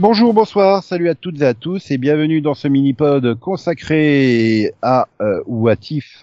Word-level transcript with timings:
Bonjour, 0.00 0.32
bonsoir, 0.32 0.84
salut 0.84 1.08
à 1.08 1.16
toutes 1.16 1.40
et 1.40 1.44
à 1.44 1.54
tous 1.54 1.90
et 1.90 1.98
bienvenue 1.98 2.40
dans 2.40 2.54
ce 2.54 2.68
mini-pod 2.68 3.34
consacré 3.40 4.72
à 4.80 5.08
euh, 5.20 5.42
ou 5.46 5.66
à 5.66 5.74
TIFF 5.74 6.22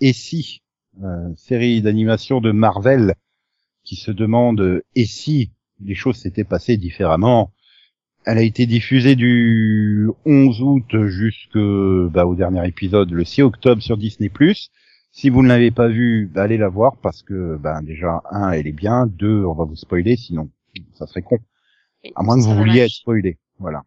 et 0.00 0.12
si, 0.12 0.62
euh, 1.02 1.34
série 1.34 1.82
d'animation 1.82 2.40
de 2.40 2.52
Marvel 2.52 3.14
qui 3.82 3.96
se 3.96 4.12
demande 4.12 4.60
euh, 4.60 4.84
et 4.94 5.06
si 5.06 5.50
les 5.84 5.96
choses 5.96 6.18
s'étaient 6.18 6.44
passées 6.44 6.76
différemment. 6.76 7.50
Elle 8.26 8.38
a 8.38 8.42
été 8.42 8.64
diffusée 8.64 9.16
du 9.16 10.08
11 10.24 10.62
août 10.62 11.06
jusqu'au 11.06 12.08
bah, 12.10 12.26
dernier 12.36 12.64
épisode 12.68 13.10
le 13.10 13.24
6 13.24 13.42
octobre 13.42 13.82
sur 13.82 13.96
Disney+. 13.96 14.30
Si 15.10 15.30
vous 15.30 15.42
ne 15.42 15.48
l'avez 15.48 15.72
pas 15.72 15.88
vu, 15.88 16.30
bah, 16.32 16.44
allez 16.44 16.58
la 16.58 16.68
voir 16.68 16.96
parce 16.98 17.24
que 17.24 17.56
ben 17.56 17.82
déjà 17.82 18.22
un, 18.30 18.52
elle 18.52 18.68
est 18.68 18.72
bien, 18.72 19.08
deux, 19.08 19.44
on 19.44 19.54
va 19.54 19.64
vous 19.64 19.74
spoiler, 19.74 20.14
sinon 20.14 20.48
ça 20.92 21.08
serait 21.08 21.22
con. 21.22 21.38
À 22.14 22.22
moins 22.22 22.36
que 22.36 22.44
vous 22.44 22.54
vouliez 22.54 22.80
être 22.80 22.90
spoilé. 22.90 23.38
Voilà. 23.58 23.84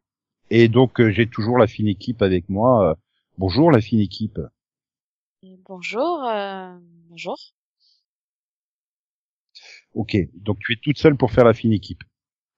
Et 0.49 0.67
donc, 0.67 0.99
euh, 0.99 1.11
j'ai 1.11 1.27
toujours 1.27 1.57
la 1.57 1.67
fine 1.67 1.87
équipe 1.87 2.21
avec 2.21 2.49
moi. 2.49 2.91
Euh, 2.91 2.95
bonjour, 3.37 3.71
la 3.71 3.81
fine 3.81 3.99
équipe. 3.99 4.39
Bonjour, 5.65 6.23
euh, 6.23 6.77
bonjour. 7.09 7.37
Ok, 9.93 10.15
donc 10.33 10.59
tu 10.59 10.73
es 10.73 10.75
toute 10.81 10.97
seule 10.97 11.17
pour 11.17 11.31
faire 11.31 11.45
la 11.45 11.53
fine 11.53 11.73
équipe. 11.73 12.03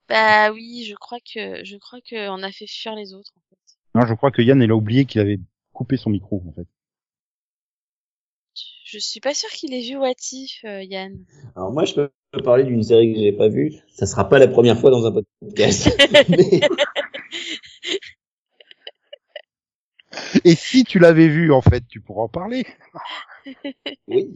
Bah 0.08 0.52
oui, 0.52 0.86
je 0.88 0.96
crois 0.96 1.20
que 1.20 1.64
je 1.64 1.78
crois 1.78 2.00
que 2.02 2.30
on 2.30 2.44
a 2.44 2.52
fait 2.52 2.68
fuir 2.68 2.96
les 2.96 3.14
autres 3.14 3.32
en 3.36 3.42
fait. 3.50 3.60
Non, 3.96 4.06
je 4.06 4.14
crois 4.14 4.32
que 4.32 4.42
Yann 4.42 4.62
elle 4.62 4.72
a 4.72 4.76
oublié 4.76 5.06
qu'il 5.06 5.22
avait 5.22 5.40
coupé 5.72 5.98
son 5.98 6.10
micro 6.10 6.44
en 6.48 6.52
fait. 6.52 6.68
Je 8.92 8.98
suis 8.98 9.20
pas 9.20 9.36
sûr 9.36 9.50
qu'il 9.50 9.74
ait 9.74 9.82
vu 9.88 9.98
Watif, 9.98 10.62
euh, 10.66 10.82
Yann. 10.84 11.24
Alors 11.56 11.72
moi, 11.72 11.86
je 11.86 11.94
peux 11.94 12.12
parler 12.44 12.64
d'une 12.64 12.82
série 12.82 13.14
que 13.14 13.20
j'ai 13.20 13.32
pas 13.34 13.48
vue. 13.48 13.72
Ça 13.94 14.08
sera 14.08 14.28
pas 14.28 14.40
la 14.40 14.48
première 14.48 14.80
fois 14.80 14.90
dans 14.90 15.06
un 15.06 15.12
podcast. 15.12 15.90
Mais- 16.30 16.62
Et 20.44 20.56
si 20.56 20.84
tu 20.86 20.98
l'avais 20.98 21.28
vu 21.28 21.52
en 21.52 21.62
fait, 21.62 21.84
tu 21.88 22.02
pourras 22.02 22.24
en 22.24 22.30
parler. 22.30 22.66
Oui. 24.08 24.34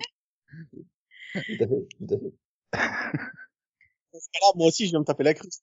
Tout 1.34 1.40
à 1.60 1.68
fait, 1.68 1.88
tout 1.98 2.14
à 2.14 2.18
fait. 2.18 2.34
Dans 4.14 4.20
ce 4.20 4.28
cas-là, 4.32 4.52
moi 4.56 4.68
aussi, 4.68 4.86
je 4.86 4.92
viens 4.92 5.00
me 5.00 5.04
taper 5.06 5.24
la 5.24 5.34
cruche. 5.34 5.56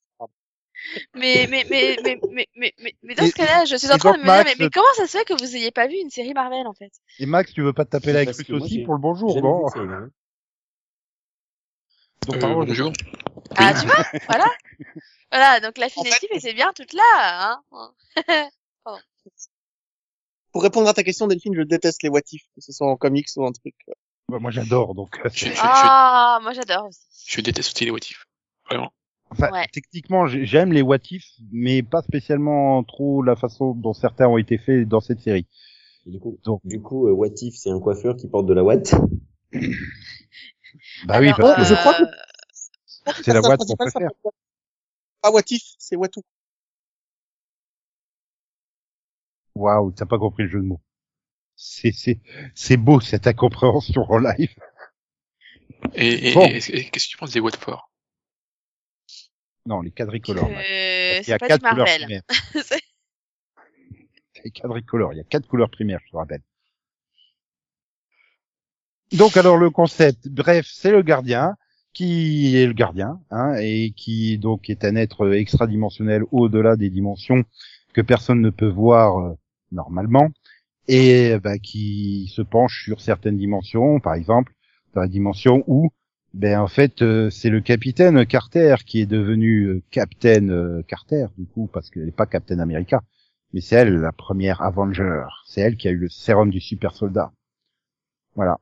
Mais 1.15 1.47
mais 1.49 1.65
mais 1.69 1.97
mais 2.03 2.19
mais 2.31 2.47
mais 2.55 2.73
mais, 2.79 2.95
mais 3.03 3.15
dans 3.15 3.23
Et- 3.25 3.29
ce 3.29 3.35
cas-là, 3.35 3.65
je 3.65 3.75
suis 3.75 3.91
en 3.91 3.97
train 3.97 4.11
de 4.13 4.17
donc, 4.17 4.25
me 4.25 4.27
dire 4.27 4.33
Max, 4.43 4.55
mais, 4.57 4.65
mais 4.65 4.69
comment 4.71 4.93
ça 4.95 5.07
se 5.07 5.17
fait 5.17 5.25
que 5.25 5.33
vous 5.33 5.55
ayez 5.55 5.71
pas 5.71 5.87
vu 5.87 5.95
une 5.95 6.09
série 6.09 6.33
Marvel 6.33 6.65
en 6.67 6.73
fait? 6.73 6.91
Et 7.19 7.25
Max, 7.25 7.53
tu 7.53 7.61
veux 7.61 7.73
pas 7.73 7.85
te 7.85 7.91
taper 7.91 8.13
la 8.13 8.23
moi, 8.23 8.33
aussi 8.61 8.79
pour 8.83 8.93
le 8.93 8.99
bonjour, 8.99 9.41
non. 9.41 9.61
Donc, 12.27 12.35
Euh, 12.35 12.39
pardon, 12.39 12.61
je- 12.61 12.67
bonjour. 12.67 12.91
Ah 13.57 13.73
tu 13.79 13.85
vois, 13.87 14.05
voilà, 14.29 14.45
voilà. 15.31 15.59
Donc 15.59 15.77
la 15.77 15.89
fine 15.89 16.01
En 16.01 16.05
fait- 16.05 16.27
était 16.35 16.53
bien 16.53 16.71
toute 16.73 16.93
là, 16.93 17.59
hein. 17.71 17.91
Pour 20.53 20.63
répondre 20.63 20.89
à 20.89 20.93
ta 20.93 21.03
question, 21.03 21.27
Delphine, 21.27 21.55
je 21.55 21.61
déteste 21.61 22.03
les 22.03 22.09
what 22.09 22.21
if, 22.31 22.43
que 22.55 22.61
ce 22.61 22.73
soit 22.73 22.87
en 22.87 22.97
comics 22.97 23.27
ou 23.37 23.45
en 23.45 23.51
truc. 23.53 23.73
Bah, 24.27 24.37
moi 24.39 24.51
j'adore 24.51 24.93
donc. 24.95 25.17
euh, 25.25 25.29
Je, 25.31 25.45
je, 25.45 25.51
je, 25.53 25.59
Ah, 25.61 26.39
moi 26.41 26.51
j'adore 26.53 26.87
aussi. 26.87 26.99
je 27.25 27.39
déteste 27.41 27.73
aussi 27.73 27.85
les 27.85 27.91
motifs. 27.91 28.25
Vraiment. 28.65 28.91
Enfin, 29.31 29.49
Ouais. 29.51 29.65
techniquement, 29.71 30.27
j'ai- 30.27 30.45
j'aime 30.45 30.73
les 30.73 30.81
what 30.81 30.97
if, 31.09 31.23
mais 31.51 31.83
pas 31.83 32.01
spécialement 32.01 32.83
trop 32.83 33.23
la 33.23 33.35
façon 33.35 33.73
dont 33.73 33.93
certains 33.93 34.27
ont 34.27 34.37
été 34.37 34.57
faits 34.57 34.87
dans 34.87 34.99
cette 34.99 35.21
série. 35.21 35.47
Et 36.05 36.11
Du 36.11 36.19
coup, 36.19 36.37
Donc, 36.43 36.61
du 36.65 36.81
coup, 36.81 37.07
euh, 37.07 37.11
What 37.13 37.29
If, 37.41 37.55
c'est 37.55 37.69
un 37.69 37.79
coiffeur 37.79 38.15
qui 38.17 38.27
porte 38.27 38.45
de 38.47 38.53
la 38.53 38.63
Watt. 38.63 38.93
bah 41.05 41.19
oui, 41.19 41.31
parce 41.37 41.55
que 41.57 41.63
je 41.63 41.73
crois 41.75 41.93
que- 41.93 42.03
euh, 42.03 43.13
c'est 43.23 43.33
la 43.33 43.41
ça 43.41 43.55
qu'on 43.57 43.65
s'appelle- 43.65 43.91
préfère. 43.91 44.09
Pas 45.21 45.31
what 45.31 45.41
if, 45.49 45.61
c'est 45.77 45.95
what 45.95 46.09
tout. 46.09 46.23
Waouh, 49.55 49.91
t'as 49.91 50.05
pas 50.05 50.17
compris 50.17 50.43
le 50.43 50.49
jeu 50.49 50.59
de 50.59 50.65
mots. 50.65 50.81
C'est 51.55 51.91
c'est 51.91 52.19
c'est 52.55 52.77
beau 52.77 52.99
cette 53.01 53.27
incompréhension 53.27 54.01
en 54.09 54.17
live. 54.17 54.55
Et, 55.93 56.29
et, 56.29 56.33
Bon. 56.33 56.45
et- 56.47 56.55
et 56.57 56.89
qu'est-ce 56.89 57.05
que 57.07 57.11
tu 57.11 57.17
penses 57.17 57.31
des 57.31 57.39
Watford 57.39 57.90
Non, 59.65 59.81
les 59.81 59.91
quadricolores. 59.91 60.49
Il 60.49 61.23
y 61.27 61.33
a 61.33 61.37
pas 61.37 61.47
quatre 61.47 61.69
couleurs 61.69 61.85
primaires. 61.85 62.23
Les 64.43 64.49
quadricolores. 64.49 65.13
Il 65.13 65.17
y 65.17 65.19
a 65.19 65.23
quatre 65.23 65.47
couleurs 65.47 65.69
primaires, 65.69 65.99
je 66.05 66.11
te 66.11 66.17
rappelle. 66.17 66.41
Donc 69.11 69.37
alors 69.37 69.57
le 69.57 69.69
concept, 69.69 70.27
bref, 70.29 70.65
c'est 70.71 70.91
le 70.91 71.03
gardien 71.03 71.55
qui 71.93 72.55
est 72.55 72.65
le 72.65 72.73
gardien, 72.73 73.19
hein, 73.29 73.55
et 73.59 73.91
qui 73.91 74.37
donc 74.37 74.69
est 74.69 74.85
un 74.85 74.95
être 74.95 75.33
extradimensionnel 75.33 76.23
au-delà 76.31 76.77
des 76.77 76.89
dimensions 76.89 77.43
que 77.93 78.01
personne 78.01 78.41
ne 78.41 78.49
peut 78.49 78.69
voir 78.69 79.19
euh, 79.19 79.37
normalement, 79.73 80.29
et 80.87 81.37
bah, 81.43 81.59
qui 81.59 82.31
se 82.33 82.41
penche 82.41 82.85
sur 82.85 83.01
certaines 83.01 83.37
dimensions, 83.37 83.99
par 83.99 84.13
exemple 84.13 84.53
dans 84.93 85.01
la 85.01 85.07
dimension 85.07 85.63
où, 85.67 85.91
ben 86.33 86.59
en 86.59 86.67
fait, 86.67 87.01
euh, 87.01 87.29
c'est 87.29 87.49
le 87.49 87.61
capitaine 87.61 88.25
Carter 88.25 88.75
qui 88.85 89.01
est 89.01 89.05
devenu 89.05 89.65
euh, 89.65 89.83
Captain 89.91 90.49
euh, 90.49 90.81
Carter 90.83 91.27
du 91.37 91.45
coup 91.45 91.67
parce 91.71 91.89
qu'elle 91.89 92.05
n'est 92.05 92.11
pas 92.11 92.25
Captain 92.25 92.59
America, 92.59 93.01
mais 93.53 93.61
c'est 93.61 93.75
elle 93.75 93.95
la 93.95 94.11
première 94.11 94.61
Avenger, 94.61 95.23
c'est 95.45 95.61
elle 95.61 95.77
qui 95.77 95.87
a 95.87 95.91
eu 95.91 95.97
le 95.97 96.09
sérum 96.09 96.49
du 96.49 96.61
super 96.61 96.95
soldat. 96.95 97.31
Voilà 98.35 98.59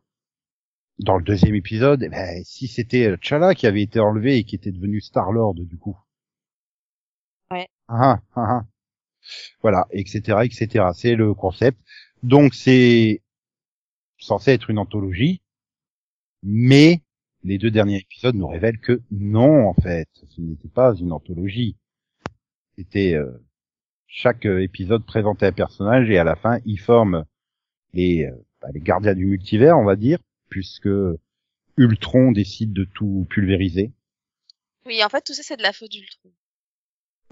dans 1.00 1.18
le 1.18 1.24
deuxième 1.24 1.56
épisode, 1.56 2.04
eh 2.04 2.10
ben, 2.10 2.44
si 2.44 2.68
c'était 2.68 3.16
T'Challa 3.18 3.56
qui 3.56 3.68
avait 3.68 3.82
été 3.82 4.00
enlevé 4.00 4.38
et 4.38 4.44
qui 4.44 4.56
était 4.56 4.72
devenu 4.72 5.02
Star-Lord, 5.02 5.56
du 5.56 5.78
coup. 5.78 5.98
Ouais. 7.52 7.68
Ah, 7.88 8.20
ah, 8.36 8.46
ah. 8.48 8.66
Voilà, 9.62 9.88
etc., 9.92 10.40
etc. 10.44 10.86
C'est 10.94 11.16
le 11.16 11.34
concept. 11.34 11.80
Donc, 12.22 12.54
c'est 12.54 13.22
censé 14.18 14.52
être 14.52 14.70
une 14.70 14.78
anthologie, 14.78 15.42
mais 16.44 17.02
les 17.44 17.58
deux 17.58 17.72
derniers 17.72 18.00
épisodes 18.00 18.36
nous 18.36 18.48
révèlent 18.48 18.80
que 18.80 19.02
non, 19.12 19.68
en 19.68 19.74
fait, 19.74 20.10
ce 20.30 20.42
n'était 20.42 20.68
pas 20.68 20.94
une 20.96 21.12
anthologie. 21.12 21.78
C'était 22.78 23.14
euh, 23.16 23.32
chaque 24.08 24.46
euh, 24.46 24.62
épisode 24.62 25.06
présentait 25.06 25.48
un 25.48 25.52
personnage 25.52 26.10
et 26.10 26.18
à 26.18 26.24
la 26.24 26.36
fin, 26.36 26.60
ils 26.66 26.80
forment 26.80 27.26
les, 27.94 28.26
euh, 28.26 28.36
bah, 28.62 28.70
les 28.74 28.82
gardiens 28.82 29.16
du 29.16 29.26
multivers, 29.26 29.78
on 29.78 29.86
va 29.86 29.96
dire, 29.96 30.20
puisque 30.50 30.90
Ultron 31.78 32.32
décide 32.32 32.74
de 32.74 32.84
tout 32.86 33.26
pulvériser. 33.30 33.92
Oui, 34.86 35.04
en 35.04 35.10
fait 35.10 35.22
tout 35.22 35.34
ça 35.34 35.44
c'est 35.44 35.58
de 35.58 35.62
la 35.62 35.74
faute 35.74 35.92
d'Ultron. 35.92 36.32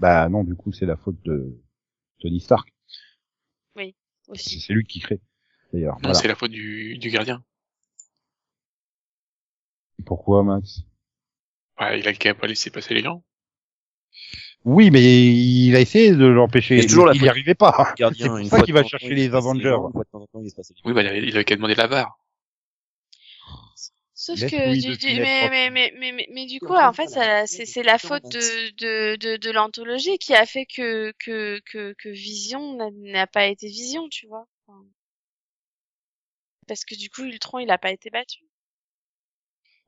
Bah 0.00 0.28
non, 0.28 0.44
du 0.44 0.54
coup, 0.54 0.72
c'est 0.72 0.86
la 0.86 0.96
faute 0.96 1.20
de 1.24 1.60
Tony 2.20 2.40
Stark. 2.40 2.72
Aussi. 4.28 4.60
C'est 4.60 4.74
lui 4.74 4.84
qui 4.84 5.00
crée, 5.00 5.22
d'ailleurs. 5.72 5.94
Non, 5.94 6.00
Voilà. 6.02 6.14
c'est 6.18 6.28
la 6.28 6.34
faute 6.34 6.50
du, 6.50 6.98
du 6.98 7.08
gardien. 7.08 7.42
Pourquoi, 10.04 10.42
Max? 10.42 10.82
Ouais, 11.80 12.00
il 12.00 12.08
a 12.08 12.12
qu'à 12.12 12.34
pas 12.34 12.46
laisser 12.46 12.70
passer 12.70 12.94
les 12.94 13.02
gens. 13.02 13.22
Oui, 14.64 14.90
mais 14.90 15.00
il 15.02 15.74
a 15.76 15.80
essayé 15.80 16.12
de 16.12 16.26
l'empêcher. 16.26 16.80
Il 16.84 17.22
n'y 17.22 17.28
arrivait 17.28 17.54
pas. 17.54 17.94
Gardien, 17.96 18.24
C'est 18.24 18.28
pour 18.28 18.38
une 18.38 18.44
ça 18.44 18.56
fois 18.56 18.64
qu'il 18.64 18.74
va 18.74 18.84
chercher 18.84 19.14
les 19.14 19.34
Avengers. 19.34 19.76
Oui, 20.84 20.92
bah, 20.92 21.02
il 21.02 21.36
a- 21.36 21.44
qu'à 21.44 21.56
demander 21.56 21.74
la 21.74 21.86
barre. 21.86 22.18
Sauf 24.14 24.40
que 24.40 24.96
du, 24.96 25.20
mais, 25.20 25.48
mais, 25.48 25.70
mais, 25.70 25.92
mais, 25.96 26.12
mais, 26.12 26.28
mais 26.32 26.46
du 26.46 26.58
coup, 26.58 26.74
en 26.74 26.92
fait, 26.92 27.08
c'est, 27.46 27.82
la 27.84 27.98
faute 27.98 28.24
de, 28.24 28.70
de, 28.76 29.16
de, 29.16 29.36
de 29.36 29.50
l'anthologie 29.52 30.18
qui 30.18 30.34
a 30.34 30.44
fait 30.44 30.66
que, 30.66 31.12
que, 31.20 31.60
que, 31.64 31.94
que 31.96 32.08
Vision 32.08 32.74
n'a, 32.74 32.90
n'a 32.90 33.26
pas 33.28 33.46
été 33.46 33.68
Vision, 33.68 34.08
tu 34.08 34.26
vois. 34.26 34.46
Enfin, 34.66 34.84
parce 36.68 36.84
que 36.84 36.94
du 36.94 37.10
coup, 37.10 37.22
Ultron, 37.22 37.58
il 37.58 37.70
a 37.70 37.78
pas 37.78 37.90
été 37.90 38.10
battu. 38.10 38.47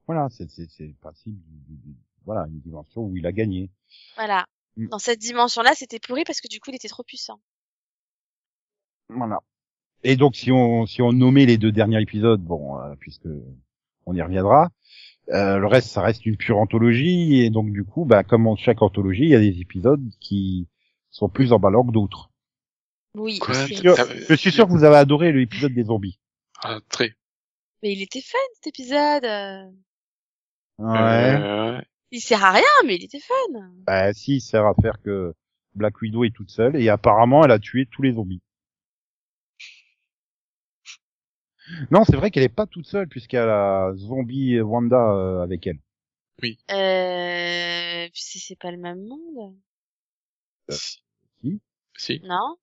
Voilà, 0.07 0.29
c'est 0.31 0.51
c'est 0.51 0.69
c'est 0.71 0.87
le 0.87 0.95
principe 1.01 1.35
du, 1.35 1.59
du- 1.69 1.77
du- 1.93 1.97
voilà 2.25 2.47
une 2.49 2.61
dimension 2.61 3.03
où 3.03 3.17
il 3.17 3.27
a 3.27 3.33
gagné. 3.33 3.71
Voilà. 4.17 4.47
Mm. 4.77 4.89
Dans 4.89 4.99
cette 4.99 5.19
dimension-là, 5.21 5.73
c'était 5.75 5.99
pourri 6.01 6.25
parce 6.25 6.41
que 6.41 6.49
du 6.49 6.61
coup, 6.61 6.71
il 6.71 6.77
était 6.77 6.89
trop 6.89 7.03
puissant. 7.05 7.41
Voilà. 9.09 9.39
Et 10.03 10.17
donc 10.17 10.37
si 10.37 10.51
on 10.53 10.87
si 10.87 11.03
on 11.03 11.13
nommait 11.13 11.47
les 11.47 11.59
deux 11.59 11.73
derniers 11.73 12.01
épisodes, 12.01 12.41
bon, 12.43 12.79
euh, 12.81 12.95
puisque 12.99 13.29
on 14.07 14.15
y 14.15 14.23
reviendra, 14.23 14.71
euh, 15.31 15.59
le 15.59 15.67
reste 15.67 15.89
ça 15.91 16.01
reste 16.03 16.25
une 16.27 16.37
pure 16.37 16.59
anthologie 16.59 17.41
et 17.41 17.51
donc 17.51 17.71
du 17.73 17.85
coup, 17.85 18.05
bah 18.05 18.25
comme 18.25 18.47
en 18.47 18.57
chaque 18.57 18.83
anthologie, 18.83 19.25
il 19.25 19.31
y 19.31 19.35
a 19.35 19.41
des 19.41 19.61
épisodes 19.61 20.03
qui 20.21 20.69
sont 21.11 21.29
plus 21.29 21.53
emballants 21.53 21.85
que 21.87 21.93
d'autres. 21.93 22.31
Oui. 23.15 23.39
Quoi 23.41 23.55
c'est- 23.55 23.75
Sûr- 23.75 23.97
Je 24.29 24.35
suis 24.35 24.53
sûr 24.53 24.67
que 24.67 24.73
vous 24.73 24.85
avez 24.85 24.97
adoré 24.97 25.33
l'épisode 25.33 25.75
des 25.75 25.85
zombies. 25.85 26.19
Ah, 26.63 26.79
très. 26.89 27.15
Mais 27.83 27.93
il 27.93 28.03
était 28.03 28.21
fun, 28.21 28.39
cet 28.55 28.69
épisode. 28.69 29.25
Euh. 30.81 30.85
Ouais. 30.85 31.41
Euh, 31.79 31.81
Il 32.11 32.21
sert 32.21 32.45
à 32.45 32.51
rien, 32.53 32.65
mais 32.87 32.97
il 32.97 33.05
était 33.05 33.21
fun. 33.21 33.35
Bah 33.87 34.13
si, 34.13 34.37
il 34.37 34.41
sert 34.41 34.67
à 34.67 34.75
faire 34.81 35.01
que 35.03 35.35
Black 35.75 36.01
Widow 36.01 36.25
est 36.25 36.35
toute 36.35 36.51
seule 36.51 36.77
et 36.77 36.89
apparemment 36.89 37.45
elle 37.45 37.53
a 37.53 37.59
tué 37.59 37.87
tous 37.87 38.03
les 38.03 38.13
zombies. 38.13 38.43
Non, 41.91 42.05
c'est 42.05 42.17
vrai 42.17 42.31
qu'elle 42.31 42.43
est 42.43 42.49
pas 42.49 42.67
toute 42.67 42.87
seule 42.87 43.09
puisqu'elle 43.09 43.43
a 43.43 43.47
la 43.91 43.93
zombie 43.95 44.61
Wanda 44.61 44.97
euh, 45.13 45.43
avec 45.43 45.67
elle. 45.67 45.79
Euh, 46.43 48.09
puis 48.13 48.23
c'est 48.23 48.39
c'est 48.39 48.59
pas 48.59 48.71
le 48.71 48.79
même 48.79 49.07
monde. 49.07 49.55
Si. 50.71 51.03
si. 51.43 51.61
Si. 51.97 52.21
Non 52.25 52.57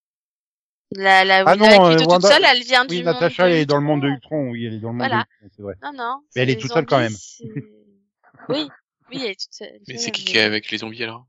La, 0.92 1.24
la 1.24 1.40
Ah 1.46 1.56
Wanda 1.56 1.78
non, 1.78 1.86
euh, 1.92 1.96
toute 1.98 2.08
Wanda- 2.08 2.28
seule, 2.28 2.44
elle 2.44 2.64
vient 2.64 2.86
Oui, 2.90 2.98
du 2.98 3.04
Natasha 3.04 3.44
monde 3.44 3.52
de 3.52 3.56
elle 3.56 3.62
est 3.62 3.66
dans 3.66 3.78
le 3.78 3.84
monde 3.84 4.02
de 4.02 4.08
Ultron. 4.08 4.50
Oui, 4.50 4.66
elle 4.66 4.74
est 4.74 4.80
dans 4.80 4.90
le 4.92 4.96
monde 4.98 5.08
Voilà. 5.08 5.24
de 5.24 5.46
Ultron, 5.46 5.50
c'est 5.56 5.62
vrai. 5.62 5.76
Non, 5.84 5.92
non. 5.94 6.22
Mais 6.36 6.42
elle 6.42 6.50
est 6.50 6.60
toute 6.60 6.72
seule 6.74 6.86
quand 6.86 7.00
même. 7.00 7.14
Oui, 8.50 8.68
oui, 9.10 9.18
elle 9.24 9.32
est 9.32 9.40
toute 9.40 9.54
seule. 9.54 9.80
Mais 9.88 9.98
c'est 9.98 10.12
qui 10.12 10.26
qui 10.26 10.38
est 10.38 10.42
avec 10.42 10.70
les 10.72 10.80
zombies 10.80 11.04
alors? 11.04 11.28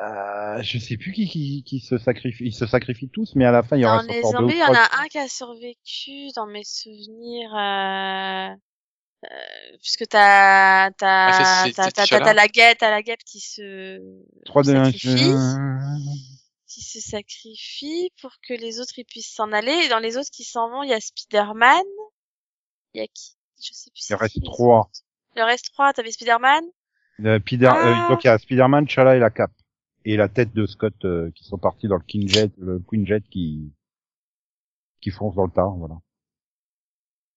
Euh, 0.00 0.60
je 0.62 0.78
sais 0.78 0.96
plus 0.96 1.12
qui, 1.12 1.28
qui, 1.28 1.62
qui 1.64 1.78
se 1.80 1.98
sacrifie. 1.98 2.44
Ils 2.46 2.54
se 2.54 2.66
sacrifient 2.66 3.10
tous, 3.10 3.36
mais 3.36 3.44
à 3.44 3.52
la 3.52 3.62
fin, 3.62 3.76
il 3.76 3.80
y 3.80 3.82
Dans 3.84 3.94
aura 3.94 4.02
les 4.02 4.18
encore 4.18 4.32
deux 4.32 4.38
ou 4.38 4.40
zombies, 4.40 4.54
il 4.54 4.58
y 4.58 4.62
en 4.64 4.74
a 4.74 4.88
un 5.00 5.06
qui 5.06 5.18
a 5.18 5.28
survécu 5.28 6.32
dans 6.34 6.46
mes 6.46 6.64
souvenirs. 6.64 7.54
Euh... 7.54 8.54
euh, 9.30 9.76
puisque 9.80 10.08
t'as 10.08 10.90
t'as 10.92 11.64
Ah, 11.64 11.66
t'as 11.72 11.90
t'as 11.92 12.32
la 12.34 12.48
guêpe 12.48 12.78
t'as 12.78 12.90
la 12.90 13.02
guêpe 13.02 13.22
qui 13.24 13.40
se 13.40 14.00
Trois 14.44 14.62
de 14.64 14.74
un. 14.74 14.84
sacrifie 14.86 15.32
qui 16.66 16.82
se 16.82 17.00
sacrifie 17.00 18.10
pour 18.20 18.32
que 18.46 18.52
les 18.52 18.80
autres 18.80 18.98
ils 18.98 19.04
puissent 19.04 19.32
s'en 19.32 19.52
aller 19.52 19.84
et 19.84 19.88
dans 19.88 20.00
les 20.00 20.16
autres 20.16 20.30
qui 20.32 20.42
s'en 20.42 20.68
vont 20.70 20.82
il 20.82 20.90
y 20.90 20.92
a 20.92 21.00
Spider-Man 21.00 21.84
il 22.94 23.00
y 23.00 23.04
a 23.04 23.06
qui? 23.06 23.36
Je 23.62 23.72
sais 23.72 23.90
plus 23.90 24.00
Il 24.00 24.04
c'est 24.06 24.14
reste 24.16 24.34
les 24.34 24.42
trois. 24.42 24.90
Il 25.36 25.42
en 25.42 25.46
reste 25.46 25.66
trois 25.72 25.92
t'avais 25.92 26.10
Spider-Man? 26.12 26.64
Euh, 27.24 27.38
Pider- 27.38 27.66
Ah. 27.70 28.06
euh, 28.08 28.14
donc 28.14 28.24
il 28.24 28.26
y 28.26 28.30
a 28.30 28.38
Spider-Man, 28.38 28.88
Chala 28.88 29.16
et 29.16 29.20
la 29.20 29.30
Cap. 29.30 29.50
Et 30.04 30.16
la 30.16 30.28
tête 30.28 30.52
de 30.52 30.66
Scott 30.66 30.94
euh, 31.04 31.30
qui 31.34 31.44
sont 31.44 31.58
partis 31.58 31.88
dans 31.88 31.96
le 31.96 32.02
King 32.02 32.28
Jet, 32.28 32.52
le 32.58 32.78
Queen 32.80 33.06
Jet 33.06 33.22
qui 33.30 33.72
qui 35.00 35.10
fonce 35.10 35.34
dans 35.34 35.44
le 35.46 35.50
tas, 35.52 35.66
voilà. 35.76 35.96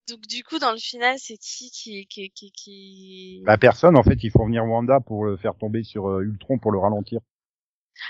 donc 0.09 0.21
du 0.27 0.41
coup 0.43 0.57
dans 0.57 0.71
le 0.71 0.77
final 0.77 1.15
c'est 1.19 1.37
qui 1.37 1.69
qui 1.71 2.07
qui 2.07 2.29
qui, 2.31 2.51
qui... 2.51 3.43
La 3.45 3.57
personne, 3.57 3.97
en 3.97 4.03
fait, 4.03 4.23
ils 4.23 4.31
font 4.31 4.45
venir 4.45 4.63
Wanda 4.65 4.99
pour 5.01 5.25
le 5.25 5.37
faire 5.37 5.55
tomber 5.55 5.83
sur 5.83 6.07
euh, 6.09 6.21
Ultron 6.23 6.59
pour 6.59 6.71
le 6.71 6.79
ralentir. 6.79 7.19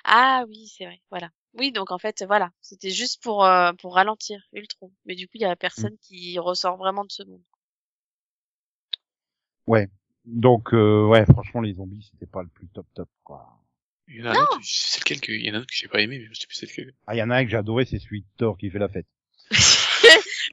Ah 0.04 0.44
oui, 0.48 0.68
c'est 0.68 0.86
vrai, 0.86 1.02
voilà. 1.10 1.30
Oui, 1.54 1.72
donc 1.72 1.92
en 1.92 1.98
fait, 1.98 2.24
voilà, 2.28 2.52
c'était 2.62 2.90
juste 2.92 3.24
pour 3.24 3.46
euh, 3.46 3.72
pour 3.74 3.96
ralentir 3.96 4.40
Ultron. 4.54 4.92
Mais 5.06 5.16
du 5.16 5.26
coup, 5.28 5.34
il 5.36 5.42
y 5.42 5.46
a 5.46 5.56
personne 5.56 5.94
Mm. 5.94 5.98
qui 6.02 6.40
ressort 6.40 6.78
vraiment 6.78 7.04
de 7.04 7.12
ce 7.12 7.24
monde. 7.24 7.42
Donc 10.26 10.74
euh, 10.74 11.06
ouais, 11.08 11.26
franchement, 11.26 11.62
les 11.62 11.74
zombies, 11.74 12.10
c'était 12.12 12.30
pas 12.30 12.44
le 12.44 12.50
plus 12.50 12.68
top 12.68 12.86
top 12.94 13.10
quoi. 13.24 13.48
Il 14.10 14.18
y 14.18 14.24
en 14.24 14.26
a 14.28 14.32
un 14.32 14.42
autre, 14.42 14.60
c'est 14.62 15.00
lequel 15.00 15.22
que, 15.22 15.32
il 15.32 15.46
y 15.46 15.52
en 15.52 15.54
a 15.54 15.58
un 15.58 15.62
autre 15.62 15.68
que 15.68 15.76
j'ai 15.76 15.88
pas 15.88 16.02
aimé, 16.02 16.20
mais 16.20 16.26
je 16.26 16.34
sais 16.40 16.48
plus 16.48 16.56
c'est 16.56 16.66
lequel. 16.70 16.94
Ah, 17.08 17.16
il 17.16 17.18
y 17.18 17.24
en 17.24 17.30
a 17.30 17.36
un 17.36 17.44
que 17.44 17.52
j'ai 17.52 17.58
adoré, 17.58 17.86
c'est 17.86 18.00
celui 18.00 18.22
de 18.22 18.28
Thor 18.38 18.58
qui 18.58 18.70
fait 18.70 18.80
la 18.80 18.90
fête. 18.90 19.08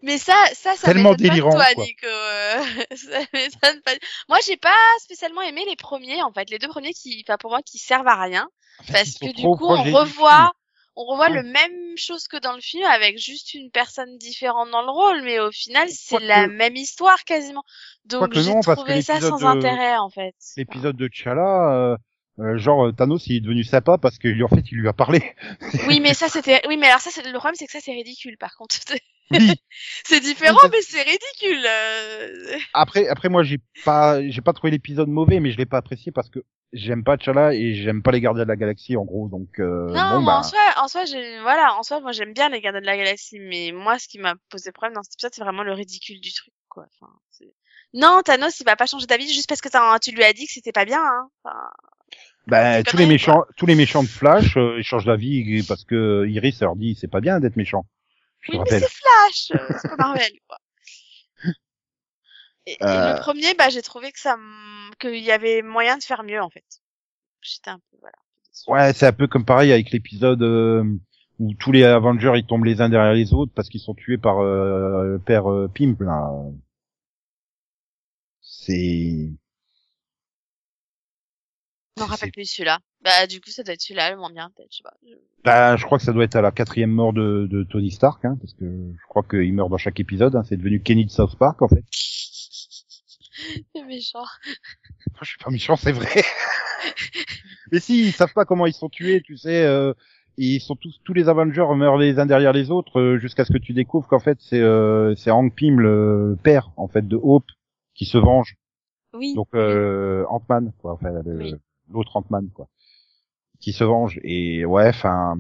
Mais 0.02 0.19
ça, 0.19 0.34
ça, 0.52 0.75
ça 0.75 0.88
Tellement 0.88 1.11
m'étonne 1.11 1.16
pas 1.16 1.22
de 1.22 1.28
délirant, 1.31 1.50
toi, 1.50 1.66
quoi. 1.75 1.84
Nico. 1.84 2.06
euh, 2.06 2.64
ça 2.96 3.20
m'étonne 3.32 3.81
pas. 3.82 3.93
Moi, 4.28 4.38
j'ai 4.46 4.56
pas 4.56 4.76
spécialement 5.00 5.43
aimé 5.43 5.64
les 5.69 5.76
premiers, 5.76 6.22
en 6.22 6.32
fait, 6.32 6.50
les 6.50 6.58
deux 6.58 6.69
premiers 6.69 6.93
qui, 6.93 7.25
enfin 7.26 7.37
pour 7.38 7.50
moi, 7.50 7.62
qui 7.62 7.78
servent 7.78 8.08
à 8.08 8.20
rien, 8.20 8.49
En 8.81 8.84
fait, 8.84 8.93
parce 8.93 9.14
que 9.14 9.34
du 9.34 9.43
coup, 9.43 9.66
on 9.66 9.82
revoit, 9.82 10.52
on 10.96 11.05
revoit 11.05 11.29
le 11.29 11.43
même 11.43 11.96
chose 11.96 12.29
que 12.29 12.37
dans 12.37 12.52
le 12.55 12.61
film 12.61 12.85
avec 12.85 13.19
juste 13.19 13.55
une 13.55 13.70
personne 13.70 14.17
différente 14.19 14.70
dans 14.70 14.82
le 14.82 14.91
rôle, 14.91 15.23
mais 15.23 15.41
au 15.41 15.50
final, 15.50 15.88
c'est 15.91 16.20
la 16.20 16.46
même 16.46 16.76
histoire 16.76 17.25
quasiment. 17.25 17.64
Donc 18.05 18.32
j'ai 18.35 18.52
trouvé 18.61 19.02
ça 19.02 19.20
sans 19.20 19.38
de- 19.38 19.44
intérêt, 19.44 19.96
en 19.96 20.11
fait. 20.11 20.35
L'épisode 20.56 20.96
de 20.96 21.08
T'Challa, 21.08 21.73
euh, 21.73 21.96
euh, 22.41 22.58
genre 22.58 22.87
euh, 22.87 22.93
Thanos, 22.93 23.26
il 23.26 23.37
est 23.37 23.41
devenu 23.41 23.64
sympa 23.64 23.99
parce 23.99 24.19
que 24.19 24.43
en 24.43 24.49
fait, 24.49 24.64
il 24.70 24.79
lui 24.79 24.88
a 24.88 24.93
parlé. 24.93 25.23
Oui, 25.88 26.00
mais 26.00 26.14
ça 26.14 26.29
c'était, 26.29 26.61
oui, 26.69 26.76
mais 26.76 26.87
alors 26.88 27.00
ça, 27.00 27.11
c'est 27.12 27.23
le 27.25 27.32
problème, 27.38 27.55
c'est 27.56 27.67
que 27.67 27.73
ça 27.73 27.81
c'est 27.81 27.93
ridicule, 27.93 28.37
par 28.38 28.55
contre. 28.56 28.76
Oui. 29.31 29.55
c'est 30.05 30.20
différent, 30.20 30.58
mais 30.70 30.82
c'est 30.82 31.00
ridicule. 31.00 31.64
euh. 31.67 32.58
Après, 32.75 33.08
après 33.08 33.31
moi, 33.31 33.43
j'ai 33.43 33.58
pas, 33.85 34.20
j'ai 34.29 34.43
pas 34.43 34.52
trouvé 34.52 34.70
l'épisode 34.70 35.08
mauvais, 35.08 35.40
mais 35.40 35.50
je 35.50 35.56
l'ai 35.56 35.64
pas 35.64 35.79
apprécié 35.79 36.12
parce 36.12 36.29
que 36.29 36.40
j'aime 36.75 37.05
pas 37.05 37.17
T'Challa 37.17 37.55
et 37.55 37.75
j'aime 37.75 38.03
pas 38.03 38.11
les 38.11 38.21
Gardiens 38.21 38.44
de 38.44 38.49
la 38.49 38.56
Galaxie 38.56 38.97
en 38.97 39.05
gros, 39.05 39.29
donc 39.29 39.59
euh, 39.59 39.87
Non, 39.88 40.11
bon 40.11 40.21
mais 40.21 40.26
bah. 40.26 40.38
en 40.38 40.43
soi, 40.43 40.59
en 40.76 40.88
soi, 40.88 41.05
voilà, 41.43 41.75
en 41.76 41.82
soi, 41.82 42.00
moi 42.00 42.12
j'aime 42.12 42.35
bien 42.35 42.49
les 42.49 42.61
Gardiens 42.61 42.81
de 42.81 42.87
la 42.87 42.97
Galaxie, 42.97 43.38
mais 43.41 43.73
moi, 43.73 43.99
ce 43.99 44.09
qui 44.09 44.19
m'a 44.19 44.35
posé 44.50 44.73
problème 44.73 44.94
dans 44.94 45.03
cet 45.03 45.15
épisode, 45.15 45.32
c'est 45.35 45.43
vraiment 45.43 45.62
le 45.62 45.73
ridicule 45.73 46.21
du 46.21 46.32
truc, 46.32 46.53
quoi. 46.69 46.87
Enfin, 47.00 47.12
non, 47.94 48.23
Thanos, 48.25 48.59
il 48.59 48.65
va 48.65 48.75
pas 48.75 48.87
changer 48.87 49.06
d'avis 49.06 49.32
juste 49.32 49.49
parce 49.49 49.61
que 49.61 49.69
tu 50.00 50.11
lui 50.11 50.25
as 50.25 50.32
dit 50.32 50.47
que 50.47 50.53
c'était 50.53 50.73
pas 50.73 50.85
bien, 50.85 51.00
hein. 51.00 51.29
Enfin, 51.44 51.56
Ben, 52.49 52.82
tous 52.82 52.97
les 52.97 53.06
méchants, 53.06 53.44
tous 53.56 53.67
les 53.67 53.76
méchants 53.76 54.03
de 54.03 54.09
Flash, 54.09 54.56
euh, 54.56 54.79
ils 54.79 54.85
changent 54.85 55.06
d'avis 55.06 55.62
parce 55.62 55.85
que 55.85 56.26
Iris 56.26 56.61
leur 56.61 56.75
dit 56.75 56.97
c'est 57.00 57.09
pas 57.09 57.21
bien 57.21 57.38
d'être 57.38 57.56
méchant. 57.56 57.87
Je 58.41 58.53
oui, 58.53 58.59
mais 58.59 58.81
c'est 58.81 58.91
Flash, 58.91 59.53
euh, 59.53 59.75
c'est 59.81 59.88
pas 59.88 59.97
Marvel, 59.97 60.32
quoi. 60.49 60.59
Et, 62.66 62.72
et 62.72 62.76
Euh. 62.82 63.14
le 63.14 63.20
premier, 63.20 63.55
bah, 63.55 63.69
j'ai 63.69 63.82
trouvé 63.82 64.11
que 64.12 64.19
ça, 64.19 64.37
qu'il 65.00 65.16
y 65.22 65.31
avait 65.31 65.62
moyen 65.62 65.99
de 65.99 66.02
faire 66.02 66.22
mieux, 66.22 66.40
en 66.43 66.50
fait. 66.50 66.64
J'étais 67.43 67.70
un 67.70 67.78
peu, 67.78 67.96
voilà. 68.00 68.16
Ouais, 68.69 68.93
c'est 68.94 69.06
un 69.06 69.12
peu 69.12 69.26
comme 69.26 69.44
pareil 69.44 69.72
avec 69.72 69.90
l'épisode 69.90 70.40
euh, 70.43 70.84
où 71.40 71.52
tous 71.55 71.72
les 71.72 71.82
Avengers 71.84 72.32
ils 72.37 72.46
tombent 72.46 72.64
les 72.64 72.81
uns 72.81 72.88
derrière 72.88 73.12
les 73.12 73.34
autres 73.34 73.52
parce 73.55 73.69
qu'ils 73.69 73.81
sont 73.81 73.94
tués 73.94 74.16
par 74.16 74.38
euh, 74.38 75.05
le 75.14 75.19
père 75.19 75.50
euh, 75.50 75.69
Pimp 75.69 76.00
là. 76.00 76.31
C'est 78.40 79.31
Je 81.96 82.02
m'en 82.02 82.06
rappelle 82.06 82.32
plus 82.32 82.46
celui-là. 82.50 82.78
Bah, 83.02 83.26
du 83.26 83.40
coup, 83.40 83.50
ça 83.50 83.62
doit 83.62 83.75
être 83.75 83.81
celui-là, 83.82 84.11
le 84.11 84.16
moins 84.16 84.31
bien, 84.32 84.50
peut-être, 84.56 84.69
je 84.72 84.78
sais 84.78 84.82
pas. 84.82 84.94
Je- 85.06 85.14
bah, 85.44 85.76
je 85.76 85.84
crois 85.84 85.99
que 85.99 86.05
ça 86.05 86.12
doit 86.12 86.25
être 86.25 86.37
à 86.37 86.40
la 86.43 86.50
quatrième 86.50 86.90
mort 86.90 87.12
de, 87.12 87.46
de 87.50 87.62
Tony 87.64 87.90
Stark, 87.90 88.25
hein, 88.25 88.37
parce 88.40 88.55
que 88.55 88.64
je 88.64 89.06
crois 89.08 89.22
qu'il 89.22 89.52
meurt 89.52 89.69
dans 89.70 89.76
chaque 89.78 90.00
épisode. 90.00 90.34
Hein, 90.37 90.43
c'est 90.49 90.56
devenu 90.56 90.81
Kenny 90.82 91.05
de 91.05 91.11
South 91.11 91.37
Park 91.37 91.61
en 91.61 91.69
fait. 91.69 91.84
C'est 93.75 93.85
méchant. 93.85 94.25
Je 95.20 95.29
suis 95.29 95.38
pas 95.38 95.50
méchant, 95.50 95.76
c'est 95.76 95.93
vrai. 95.93 96.23
Mais 97.73 97.81
si, 97.81 98.06
ils 98.06 98.12
savent 98.12 98.32
pas 98.32 98.44
comment 98.44 98.67
ils 98.67 98.75
sont 98.75 98.88
tués, 98.88 99.23
tu 99.23 99.37
sais. 99.37 99.64
Euh, 99.64 99.93
ils 100.37 100.61
sont 100.61 100.76
tous, 100.76 101.00
tous 101.05 101.14
les 101.14 101.29
Avengers 101.29 101.67
meurent 101.76 101.96
les 101.96 102.19
uns 102.19 102.26
derrière 102.26 102.52
les 102.52 102.70
autres 102.70 103.00
euh, 103.00 103.19
jusqu'à 103.19 103.44
ce 103.44 103.52
que 103.52 103.58
tu 103.58 103.73
découvres 103.73 104.08
qu'en 104.08 104.19
fait 104.19 104.38
c'est 104.41 104.61
euh, 104.61 105.14
c'est 105.14 105.31
Hank 105.31 105.55
Pym 105.55 105.79
le 105.79 106.37
père 106.43 106.73
en 106.76 106.88
fait 106.88 107.06
de 107.06 107.17
Hope 107.23 107.46
qui 107.94 108.05
se 108.05 108.19
venge. 108.19 108.56
Oui. 109.12 109.35
Donc 109.35 109.49
euh, 109.55 110.25
Ant-Man 110.29 110.73
quoi, 110.79 110.94
enfin 110.94 111.12
Oui. 111.25 111.55
l'autre 111.88 112.16
Ant-Man 112.16 112.49
quoi, 112.52 112.68
qui 113.61 113.73
se 113.73 113.85
venge. 113.85 114.18
Et 114.25 114.64
ouais, 114.64 114.88
enfin, 114.88 115.38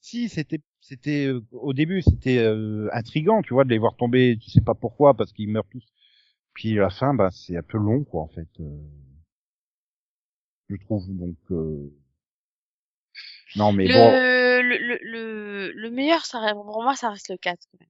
si 0.00 0.28
c'était 0.28 0.60
c'était 0.80 1.26
euh, 1.26 1.44
au 1.52 1.72
début 1.72 2.02
c'était 2.02 2.38
euh, 2.38 2.88
intrigant, 2.92 3.42
tu 3.42 3.54
vois, 3.54 3.64
de 3.64 3.70
les 3.70 3.78
voir 3.78 3.94
tomber, 3.94 4.36
tu 4.42 4.50
sais 4.50 4.60
pas 4.62 4.74
pourquoi 4.74 5.14
parce 5.14 5.32
qu'ils 5.32 5.48
meurent 5.48 5.68
tous. 5.70 5.84
Puis 6.58 6.74
la 6.74 6.90
fin, 6.90 7.14
bah 7.14 7.30
c'est 7.30 7.56
un 7.56 7.62
peu 7.62 7.78
long 7.78 8.02
quoi 8.02 8.22
en 8.22 8.26
fait. 8.26 8.48
euh, 8.58 8.80
je 10.68 10.74
trouve 10.76 11.04
donc. 11.08 11.36
euh, 11.52 11.88
Non 13.54 13.70
mais 13.72 13.86
le, 13.86 13.94
bon, 13.94 14.10
le, 14.10 14.76
le, 14.78 14.98
le, 15.02 15.72
le 15.72 15.90
meilleur, 15.90 16.26
ça, 16.26 16.40
reste- 16.40 16.54
pour 16.54 16.82
moi, 16.82 16.96
ça 16.96 17.10
reste 17.10 17.28
le 17.30 17.36
4, 17.36 17.60
quand 17.70 17.78
même. 17.80 17.88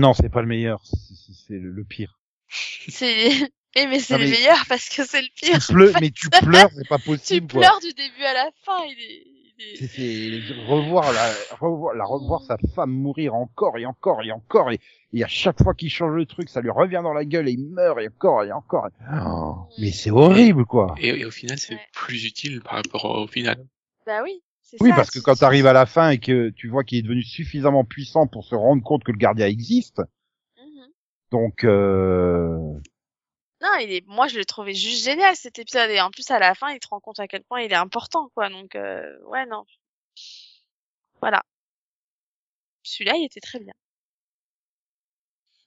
non 0.00 0.12
c'est 0.12 0.28
pas 0.28 0.42
le 0.42 0.48
meilleur, 0.48 0.82
c'est- 0.84 1.54
le, 1.58 1.70
le 1.70 1.84
pire. 1.84 2.20
C'est, 2.50 3.30
eh, 3.74 3.86
mais 3.86 4.00
c'est 4.00 4.18
le 4.18 4.24
mais- 4.24 4.30
meilleur 4.32 4.66
parce 4.68 4.90
que 4.90 5.06
c'est 5.06 5.22
le 5.22 5.28
pire. 5.34 5.58
Tu 5.66 5.72
pleures, 5.72 5.96
mais 5.98 6.10
tu 6.10 6.28
pleures, 6.28 6.70
c'est 6.76 6.88
pas 6.88 6.98
Tu 6.98 7.04
possible 7.06 7.50
quoi. 7.50 7.60
pleures 7.62 7.80
du 7.80 7.92
début 7.94 8.22
à 8.24 8.34
la 8.34 8.50
fin, 8.64 8.84
il 8.84 9.00
est, 9.00 9.26
c'est 9.74 9.84
est... 9.84 10.42
c'est 10.46 10.52
revoir 10.54 11.12
la 11.12 11.32
revoir, 11.56 11.94
la 11.94 12.04
revoir 12.04 12.42
sa 12.42 12.56
femme 12.74 12.90
mourir 12.90 13.34
encore 13.34 13.78
et 13.78 13.86
encore 13.86 14.22
et 14.22 14.32
encore 14.32 14.70
et, 14.70 14.80
et 15.12 15.24
à 15.24 15.28
chaque 15.28 15.62
fois 15.62 15.74
qu'il 15.74 15.90
change 15.90 16.14
le 16.14 16.26
truc 16.26 16.48
ça 16.48 16.60
lui 16.60 16.70
revient 16.70 17.00
dans 17.02 17.12
la 17.12 17.24
gueule 17.24 17.48
et 17.48 17.52
il 17.52 17.68
meurt 17.70 17.98
et 18.00 18.08
encore 18.08 18.44
et 18.44 18.52
encore 18.52 18.88
Oh, 19.24 19.56
mais 19.78 19.90
c'est 19.90 20.10
horrible 20.10 20.64
quoi 20.66 20.94
Et, 20.98 21.08
et 21.08 21.24
au 21.24 21.30
final, 21.30 21.58
c'est 21.58 21.74
Ouais. 21.74 21.80
plus 21.94 22.24
utile 22.24 22.60
par 22.62 22.74
rapport 22.74 23.04
au 23.04 23.26
final. 23.26 23.64
Bah 24.06 24.22
oui. 24.22 24.42
oui 24.80 24.90
ça, 24.90 24.96
parce 24.96 25.10
que 25.10 25.20
quand 25.20 25.34
tu 25.34 25.44
arrives 25.44 25.66
à 25.66 25.72
la 25.72 25.86
fin 25.86 26.10
et 26.10 26.18
que 26.18 26.50
tu 26.50 26.68
vois 26.68 26.84
qu'il 26.84 26.98
est 26.98 27.02
devenu 27.02 27.22
suffisamment 27.22 27.84
puissant 27.84 28.26
pour 28.26 28.44
se 28.44 28.54
rendre 28.54 28.82
compte 28.82 29.04
que 29.04 29.12
le 29.12 29.18
gardien 29.18 29.46
existe 29.46 30.02
Mhm. 30.58 30.88
donc 31.30 31.64
euh... 31.64 32.58
Non, 33.62 33.68
il 33.80 33.92
est, 33.92 34.04
moi, 34.08 34.26
je 34.26 34.38
l'ai 34.38 34.44
trouvé 34.44 34.74
juste 34.74 35.04
génial, 35.04 35.36
cet 35.36 35.58
épisode. 35.60 35.88
Et 35.90 36.00
en 36.00 36.10
plus, 36.10 36.28
à 36.30 36.40
la 36.40 36.54
fin, 36.54 36.70
il 36.72 36.80
te 36.80 36.88
rend 36.88 36.98
compte 37.00 37.20
à 37.20 37.28
quel 37.28 37.44
point 37.44 37.60
il 37.62 37.70
est 37.70 37.76
important, 37.76 38.28
quoi. 38.34 38.48
Donc, 38.48 38.74
euh, 38.74 39.16
ouais, 39.26 39.46
non. 39.46 39.64
Voilà. 41.20 41.42
Celui-là, 42.82 43.14
il 43.16 43.24
était 43.24 43.40
très 43.40 43.60
bien. 43.60 43.72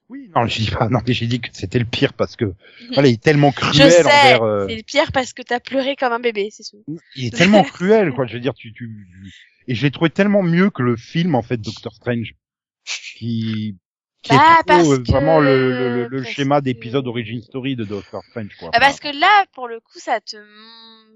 oui 0.09 0.29
non 0.35 0.45
je 0.45 0.59
dis 0.59 0.69
pas 0.69 0.87
non 0.89 0.99
mais 1.07 1.13
j'ai 1.13 1.25
dit 1.25 1.39
que 1.41 1.47
c'était 1.51 1.79
le 1.79 1.85
pire 1.85 2.13
parce 2.13 2.35
que 2.35 2.53
voilà 2.93 3.07
il 3.07 3.13
est 3.13 3.23
tellement 3.23 3.51
Je 3.51 3.55
cruel 3.55 3.91
sais, 3.91 4.01
envers 4.01 4.43
euh, 4.43 4.67
c'est 4.67 4.75
le 4.75 4.83
pire 4.83 5.11
parce 5.11 5.33
que 5.33 5.41
t'as 5.41 5.59
pleuré 5.59 5.95
comme 5.95 6.13
un 6.13 6.19
bébé, 6.19 6.49
c'est 6.51 6.63
tout. 6.63 6.83
il 7.15 7.25
est 7.25 7.35
tellement 7.35 7.63
cruel 7.73 8.11
quoi 8.13 8.27
je 8.27 8.33
veux 8.33 8.39
dire 8.39 8.53
tu 8.53 8.71
tu 8.73 9.07
et 9.67 9.73
je 9.73 9.81
l'ai 9.81 9.91
trouvé 9.91 10.11
tellement 10.11 10.43
mieux 10.43 10.69
que 10.69 10.83
le 10.83 10.95
film 10.95 11.33
en 11.33 11.41
fait 11.41 11.57
Doctor 11.57 11.93
Strange 11.95 12.35
qui 12.83 13.77
qui 14.25 14.35
Bah, 14.35 14.57
est 14.59 14.63
parce 14.67 14.83
trop, 14.83 14.93
euh, 14.93 14.97
que- 15.03 15.11
vraiment 15.11 15.39
le, 15.39 15.69
le, 15.71 16.07
le, 16.07 16.23
schéma 16.23 16.59
que- 16.59 16.65
d'épisode 16.65 17.07
origin 17.07 17.41
story 17.41 17.75
de 17.75 17.83
Doctor 17.85 18.23
Strange 18.29 18.55
quoi 18.59 18.71
Ah, 18.73 18.79
parce 18.79 18.99
que 18.99 19.07
là, 19.07 19.45
pour 19.53 19.67
le 19.67 19.79
coup, 19.79 19.99
ça 19.99 20.19
te, 20.19 20.35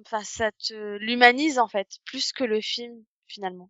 enfin, 0.05 0.23
ça 0.23 0.51
te 0.51 0.97
l'humanise 0.97 1.57
en 1.59 1.67
fait, 1.67 1.87
plus 2.05 2.31
que 2.31 2.43
le 2.43 2.61
film 2.61 2.93
finalement. 3.27 3.69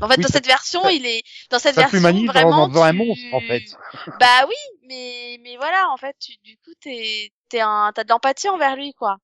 En 0.00 0.08
fait, 0.08 0.16
Oui, 0.18 0.22
dans 0.22 0.28
cette 0.28 0.46
version, 0.46 0.82
ça- 0.82 0.92
il 0.92 1.04
est 1.06 1.22
dans 1.50 1.58
cette 1.58 1.74
version 1.74 1.98
vraiment. 2.26 2.62
en 2.64 2.68
faisant 2.68 2.84
un 2.84 2.90
tu- 2.92 2.96
monstre 2.98 3.24
en 3.34 3.40
fait 3.40 3.62
Bah 4.20 4.46
oui, 4.48 4.54
mais 4.88 5.38
mais 5.42 5.56
voilà, 5.56 5.88
en 5.90 5.96
fait, 5.96 6.14
tu, 6.20 6.32
du 6.44 6.56
coup, 6.58 6.70
t'es 6.80 7.30
t'es 7.48 7.60
un 7.60 7.90
t'as 7.94 8.04
de 8.04 8.08
l'empathie 8.10 8.48
envers 8.48 8.76
lui 8.76 8.92
quoi. 8.94 9.18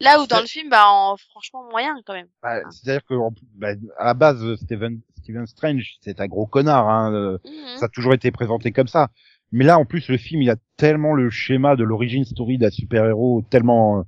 Là 0.00 0.20
où 0.20 0.26
dans 0.26 0.40
le 0.40 0.46
film, 0.46 0.68
bah, 0.68 0.88
en, 0.88 1.16
franchement, 1.16 1.62
moyen, 1.70 1.96
quand 2.04 2.12
même. 2.14 2.26
Bah, 2.42 2.60
C'est-à-dire 2.70 3.04
que 3.06 3.14
bah, 3.54 3.68
à 3.98 4.04
la 4.06 4.14
base, 4.14 4.56
Steven, 4.56 5.00
Steven 5.22 5.46
Strange, 5.46 5.96
c'est 6.00 6.20
un 6.20 6.26
gros 6.26 6.46
connard. 6.46 6.88
Hein, 6.88 7.12
euh, 7.14 7.38
Mhm. 7.44 7.78
Ça 7.78 7.86
a 7.86 7.88
toujours 7.88 8.14
été 8.14 8.30
présenté 8.30 8.72
comme 8.72 8.88
ça. 8.88 9.08
Mais 9.52 9.64
là, 9.64 9.78
en 9.78 9.84
plus, 9.84 10.08
le 10.08 10.16
film, 10.18 10.42
il 10.42 10.50
a 10.50 10.56
tellement 10.76 11.14
le 11.14 11.30
schéma 11.30 11.76
de 11.76 11.84
l'origine 11.84 12.24
story 12.24 12.58
d'un 12.58 12.70
super-héros, 12.70 13.42
tellement 13.50 14.00
euh, 14.00 14.02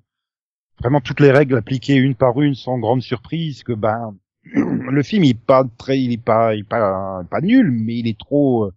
vraiment 0.80 1.00
toutes 1.00 1.20
les 1.20 1.30
règles 1.32 1.56
appliquées 1.56 1.96
une 1.96 2.14
par 2.14 2.40
une 2.40 2.54
sans 2.54 2.78
grande 2.78 3.02
surprise 3.02 3.62
que 3.62 3.72
ben 3.72 4.16
le 4.54 5.02
film 5.02 5.24
il 5.24 5.30
est 5.30 5.34
pas 5.40 5.64
très, 5.78 6.00
il 6.00 6.12
est 6.12 6.22
pas, 6.22 6.54
il 6.54 6.60
est 6.60 6.68
pas, 6.68 7.22
pas 7.30 7.40
nul, 7.40 7.70
mais 7.70 7.96
il 7.98 8.08
est 8.08 8.18
trop, 8.18 8.64
euh, 8.66 8.72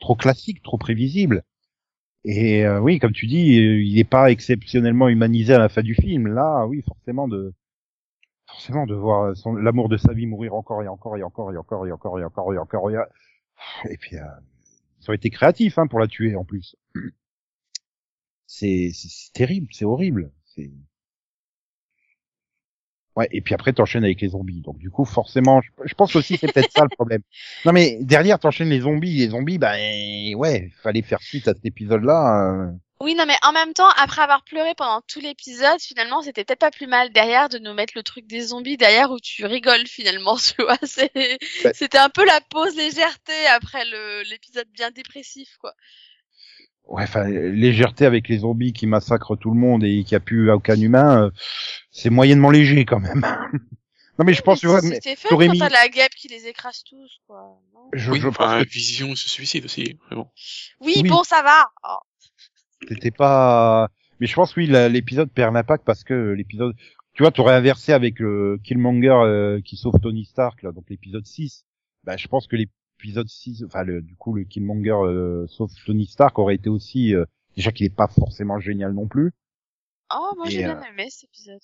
trop 0.00 0.14
classique, 0.16 0.62
trop 0.62 0.78
prévisible. 0.78 1.42
Et 2.24 2.64
euh, 2.66 2.80
oui, 2.80 2.98
comme 2.98 3.12
tu 3.12 3.26
dis, 3.26 3.56
il 3.56 3.98
est 3.98 4.04
pas 4.04 4.30
exceptionnellement 4.30 5.08
humanisé 5.08 5.54
à 5.54 5.58
la 5.58 5.68
fin 5.68 5.82
du 5.82 5.94
film. 5.94 6.28
Là, 6.28 6.66
oui, 6.66 6.82
forcément 6.86 7.28
de, 7.28 7.52
forcément 8.54 8.86
de 8.86 8.94
voir 8.94 9.36
son- 9.36 9.54
l'amour 9.54 9.88
de 9.88 9.96
sa 9.96 10.12
vie 10.12 10.26
mourir 10.26 10.54
encore 10.54 10.82
et 10.82 10.88
encore 10.88 11.16
et 11.16 11.22
encore 11.22 11.52
et 11.52 11.56
encore 11.56 11.86
et 11.86 11.92
encore 11.92 12.18
et 12.18 12.24
encore 12.24 12.54
et 12.54 12.58
encore 12.58 12.90
et, 12.90 12.96
et 13.90 13.96
puis 13.96 14.16
euh, 14.16 14.22
ça 15.00 15.10
aurait 15.10 15.16
été 15.16 15.30
créatif 15.30 15.78
hein, 15.78 15.86
pour 15.86 15.98
la 15.98 16.06
tuer 16.06 16.36
en 16.36 16.44
plus. 16.44 16.76
C'est 18.46 18.90
terrible, 19.32 19.66
c'est 19.72 19.84
horrible. 19.84 20.30
C'est 20.44 20.70
ouais. 23.16 23.28
Et 23.32 23.40
puis 23.40 23.54
après 23.54 23.72
t'enchaînes 23.72 24.04
avec 24.04 24.20
les 24.20 24.28
zombies. 24.28 24.60
Donc 24.60 24.78
du 24.78 24.90
coup 24.90 25.04
forcément, 25.04 25.60
je, 25.84 25.94
pense 25.94 26.14
aussi 26.16 26.36
c'est 26.36 26.52
peut-être 26.52 26.70
ça 26.72 26.82
le 26.84 26.88
problème. 26.94 27.22
Non 27.64 27.72
mais 27.72 27.98
derrière 28.02 28.38
t'enchaînes 28.38 28.68
les 28.70 28.80
zombies, 28.80 29.18
les 29.18 29.30
zombies, 29.30 29.58
ben 29.58 30.34
ouais, 30.36 30.70
fallait 30.82 31.02
faire 31.02 31.20
suite 31.20 31.48
à 31.48 31.54
cet 31.54 31.64
épisode-là. 31.66 32.68
euh. 32.70 32.72
Oui, 33.00 33.14
non, 33.14 33.26
mais 33.26 33.36
en 33.42 33.52
même 33.52 33.74
temps, 33.74 33.88
après 33.96 34.22
avoir 34.22 34.44
pleuré 34.44 34.72
pendant 34.76 35.00
tout 35.08 35.20
l'épisode, 35.20 35.80
finalement, 35.80 36.22
c'était 36.22 36.44
peut-être 36.44 36.60
pas 36.60 36.70
plus 36.70 36.86
mal 36.86 37.10
derrière 37.12 37.48
de 37.48 37.58
nous 37.58 37.74
mettre 37.74 37.92
le 37.96 38.02
truc 38.02 38.26
des 38.26 38.40
zombies 38.40 38.76
derrière 38.76 39.10
où 39.10 39.18
tu 39.20 39.44
rigoles 39.44 39.86
finalement, 39.86 40.36
tu 40.38 40.54
vois. 40.62 40.78
Ouais. 40.80 41.38
C'était 41.74 41.98
un 41.98 42.08
peu 42.08 42.24
la 42.24 42.40
pause 42.50 42.74
légèreté 42.76 43.32
après 43.54 43.84
le 43.84 44.22
l'épisode 44.30 44.68
bien 44.72 44.90
dépressif, 44.90 45.48
quoi. 45.60 45.72
Ouais, 46.86 47.02
enfin 47.04 47.24
légèreté 47.28 48.04
avec 48.06 48.28
les 48.28 48.38
zombies 48.38 48.72
qui 48.74 48.86
massacrent 48.86 49.36
tout 49.38 49.50
le 49.50 49.58
monde 49.58 49.82
et 49.84 50.04
qui 50.04 50.14
a 50.14 50.20
plus 50.20 50.50
aucun 50.50 50.76
humain, 50.78 51.24
euh, 51.24 51.30
c'est 51.90 52.10
moyennement 52.10 52.50
léger 52.50 52.84
quand 52.84 53.00
même. 53.00 53.22
non 54.18 54.24
mais 54.24 54.34
je 54.34 54.42
pense, 54.42 54.60
tu 54.60 54.66
vois, 54.66 54.82
mais 54.82 54.96
C'était 54.96 55.16
fait 55.16 55.28
t'aurais 55.28 55.46
quand 55.46 55.52
mis- 55.52 55.58
t'as 55.60 55.70
la 55.70 55.88
guêpe 55.88 56.14
qui 56.14 56.28
les 56.28 56.46
écrase 56.46 56.84
tous, 56.84 57.20
quoi. 57.26 57.58
non? 57.72 57.88
Je, 57.94 58.10
oui, 58.12 58.20
je 58.20 58.28
pense 58.28 58.36
enfin, 58.38 58.62
que 58.64 58.68
Vision 58.68 59.16
se 59.16 59.28
suicide 59.30 59.64
aussi, 59.64 59.98
vraiment. 60.06 60.30
Oui, 60.80 60.92
Oui. 61.02 61.08
bon, 61.08 61.24
ça 61.24 61.42
va. 61.42 61.70
Oh. 61.88 61.96
C'était 62.88 63.10
pas. 63.10 63.88
Mais 64.20 64.26
je 64.26 64.34
pense 64.34 64.54
oui, 64.56 64.66
l'épisode 64.66 65.30
perd 65.30 65.54
l'impact 65.54 65.84
parce 65.84 66.04
que 66.04 66.32
l'épisode, 66.32 66.74
tu 67.14 67.22
vois, 67.22 67.32
t'aurais 67.32 67.54
inversé 67.54 67.92
avec 67.92 68.18
le 68.18 68.58
Killmonger 68.62 69.08
euh, 69.10 69.60
qui 69.60 69.76
sauve 69.76 69.98
Tony 70.00 70.24
Stark 70.24 70.62
là, 70.62 70.72
donc 70.72 70.84
l'épisode 70.88 71.26
6. 71.26 71.64
Bah, 72.04 72.16
je 72.16 72.28
pense 72.28 72.46
que 72.46 72.56
l'épisode 72.56 73.28
6, 73.28 73.64
enfin 73.64 73.82
le, 73.82 74.02
du 74.02 74.14
coup 74.16 74.34
le 74.34 74.44
Killmonger 74.44 74.96
euh, 75.04 75.46
sauve 75.46 75.72
Tony 75.86 76.06
Stark 76.06 76.38
aurait 76.38 76.54
été 76.54 76.68
aussi 76.68 77.14
euh, 77.14 77.24
déjà 77.56 77.72
qu'il 77.72 77.86
est 77.86 77.94
pas 77.94 78.08
forcément 78.08 78.60
génial 78.60 78.92
non 78.92 79.06
plus. 79.06 79.32
Oh, 80.14 80.32
moi 80.36 80.48
j'ai 80.48 80.58
bien 80.58 80.78
euh, 80.78 80.84
aimé 80.92 81.08
cet 81.10 81.24
épisode. 81.24 81.60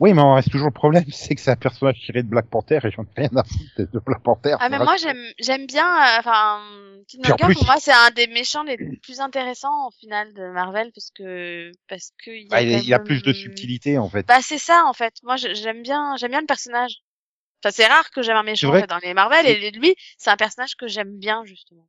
Oui, 0.00 0.12
mais 0.12 0.20
on 0.22 0.34
reste 0.34 0.50
toujours 0.50 0.66
le 0.68 0.72
problème, 0.72 1.04
c'est 1.12 1.34
que 1.34 1.40
c'est 1.40 1.52
un 1.52 1.56
personnage 1.56 2.00
tiré 2.04 2.22
de 2.22 2.28
Black 2.28 2.46
Panther 2.46 2.80
et 2.82 2.90
j'en 2.90 3.04
ai 3.04 3.06
rien 3.16 3.30
à 3.36 3.44
foutre 3.44 3.92
de 3.92 3.98
Black 4.00 4.22
Panther. 4.22 4.56
Ah 4.58 4.68
mais 4.68 4.78
moi 4.78 4.96
j'aime 4.96 5.22
j'aime 5.38 5.66
bien 5.66 5.86
euh, 5.86 6.18
enfin 6.18 6.58
en 6.60 7.04
Killmonger 7.06 7.44
plus- 7.44 7.54
pour 7.54 7.64
moi 7.66 7.76
c'est 7.78 7.92
un 7.92 8.10
des 8.10 8.26
méchants 8.26 8.64
les 8.64 8.76
plus 9.02 9.20
intéressants 9.20 9.86
au 9.86 9.90
final 9.92 10.32
de 10.34 10.48
Marvel 10.50 10.90
parce 10.94 11.10
que 11.12 11.70
parce 11.88 12.10
que 12.24 12.30
il 12.32 12.42
y 12.42 12.46
a, 12.46 12.48
Bah, 12.50 12.62
il, 12.62 12.72
quand 12.72 12.78
est- 12.78 12.84
il 12.84 12.94
a 12.94 12.98
même- 12.98 13.06
plus 13.06 13.22
de 13.22 13.32
subtilité 13.32 13.98
en 13.98 14.08
fait. 14.08 14.26
Bah 14.26 14.38
c'est 14.42 14.58
ça 14.58 14.84
en 14.86 14.92
fait. 14.94 15.14
Moi 15.22 15.36
j'aime 15.36 15.82
bien 15.82 16.16
j'aime 16.18 16.30
bien 16.32 16.40
le 16.40 16.46
personnage. 16.46 16.96
Enfin 17.62 17.70
c'est 17.72 17.86
rare 17.86 18.10
que 18.10 18.20
j'aime 18.22 18.36
un 18.36 18.42
méchant 18.42 18.70
en 18.70 18.72
fait, 18.80 18.86
dans 18.88 18.98
les 18.98 19.14
Marvel 19.14 19.46
et 19.46 19.70
lui 19.70 19.94
c'est 20.18 20.30
un 20.30 20.36
personnage 20.36 20.74
que 20.76 20.88
j'aime 20.88 21.18
bien 21.18 21.44
justement. 21.44 21.86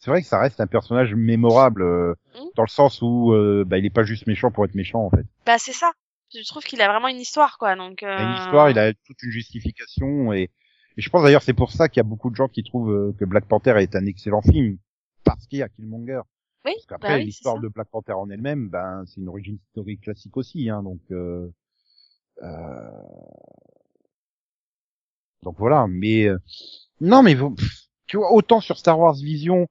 C'est 0.00 0.10
vrai 0.10 0.20
que 0.20 0.28
ça 0.28 0.38
reste 0.38 0.60
un 0.60 0.66
personnage 0.66 1.14
mémorable 1.14 1.82
euh, 1.82 2.14
Mm. 2.34 2.44
dans 2.54 2.62
le 2.64 2.68
sens 2.68 3.00
où 3.02 3.32
euh, 3.32 3.64
bah, 3.66 3.78
il 3.78 3.86
est 3.86 3.90
pas 3.90 4.04
juste 4.04 4.26
méchant 4.26 4.50
pour 4.50 4.64
être 4.64 4.74
méchant 4.74 5.00
en 5.00 5.10
fait. 5.10 5.24
Bah 5.46 5.56
c'est 5.58 5.72
ça. 5.72 5.92
Je 6.34 6.46
trouve 6.46 6.64
qu'il 6.64 6.80
a 6.82 6.88
vraiment 6.88 7.08
une 7.08 7.20
histoire 7.20 7.58
quoi 7.58 7.76
donc. 7.76 8.02
Il 8.02 8.08
a 8.08 8.22
une 8.22 8.28
euh, 8.32 8.38
histoire, 8.38 8.70
il 8.70 8.78
a 8.78 8.92
toute 8.92 9.22
une 9.22 9.30
justification 9.30 10.32
et, 10.32 10.50
et 10.96 11.02
je 11.02 11.08
pense 11.10 11.22
d'ailleurs 11.22 11.42
c'est 11.42 11.54
pour 11.54 11.70
ça 11.70 11.88
qu'il 11.88 11.98
y 11.98 12.06
a 12.06 12.08
beaucoup 12.08 12.30
de 12.30 12.36
gens 12.36 12.48
qui 12.48 12.62
trouvent 12.62 12.92
euh, 12.92 13.12
que 13.18 13.24
Black 13.24 13.46
Panther 13.46 13.74
est 13.78 13.94
un 13.94 14.06
excellent 14.06 14.42
film 14.42 14.78
parce 15.24 15.46
qu'il 15.46 15.58
y 15.58 15.62
a 15.62 15.68
Killmonger. 15.68 16.20
Oui. 16.64 16.72
Parce 16.74 16.86
qu'après 16.86 17.08
bah 17.08 17.14
oui, 17.14 17.20
c'est 17.20 17.26
l'histoire 17.26 17.60
de 17.60 17.68
Black 17.68 17.88
Panther 17.88 18.12
en 18.12 18.28
elle-même, 18.28 18.68
ben 18.68 19.04
c'est 19.06 19.20
une 19.20 19.28
origine 19.28 19.58
historique 19.68 20.00
classique 20.02 20.36
aussi, 20.36 20.68
hein, 20.68 20.82
donc 20.82 21.00
euh, 21.12 21.48
euh, 22.42 22.90
donc 25.42 25.56
voilà. 25.58 25.86
Mais 25.88 26.26
euh, 26.26 26.38
non, 27.00 27.22
mais 27.22 27.34
vous- 27.34 27.54
tu 28.06 28.16
vois 28.16 28.32
autant 28.32 28.60
sur 28.60 28.78
Star 28.78 28.98
Wars 28.98 29.14
Vision, 29.14 29.66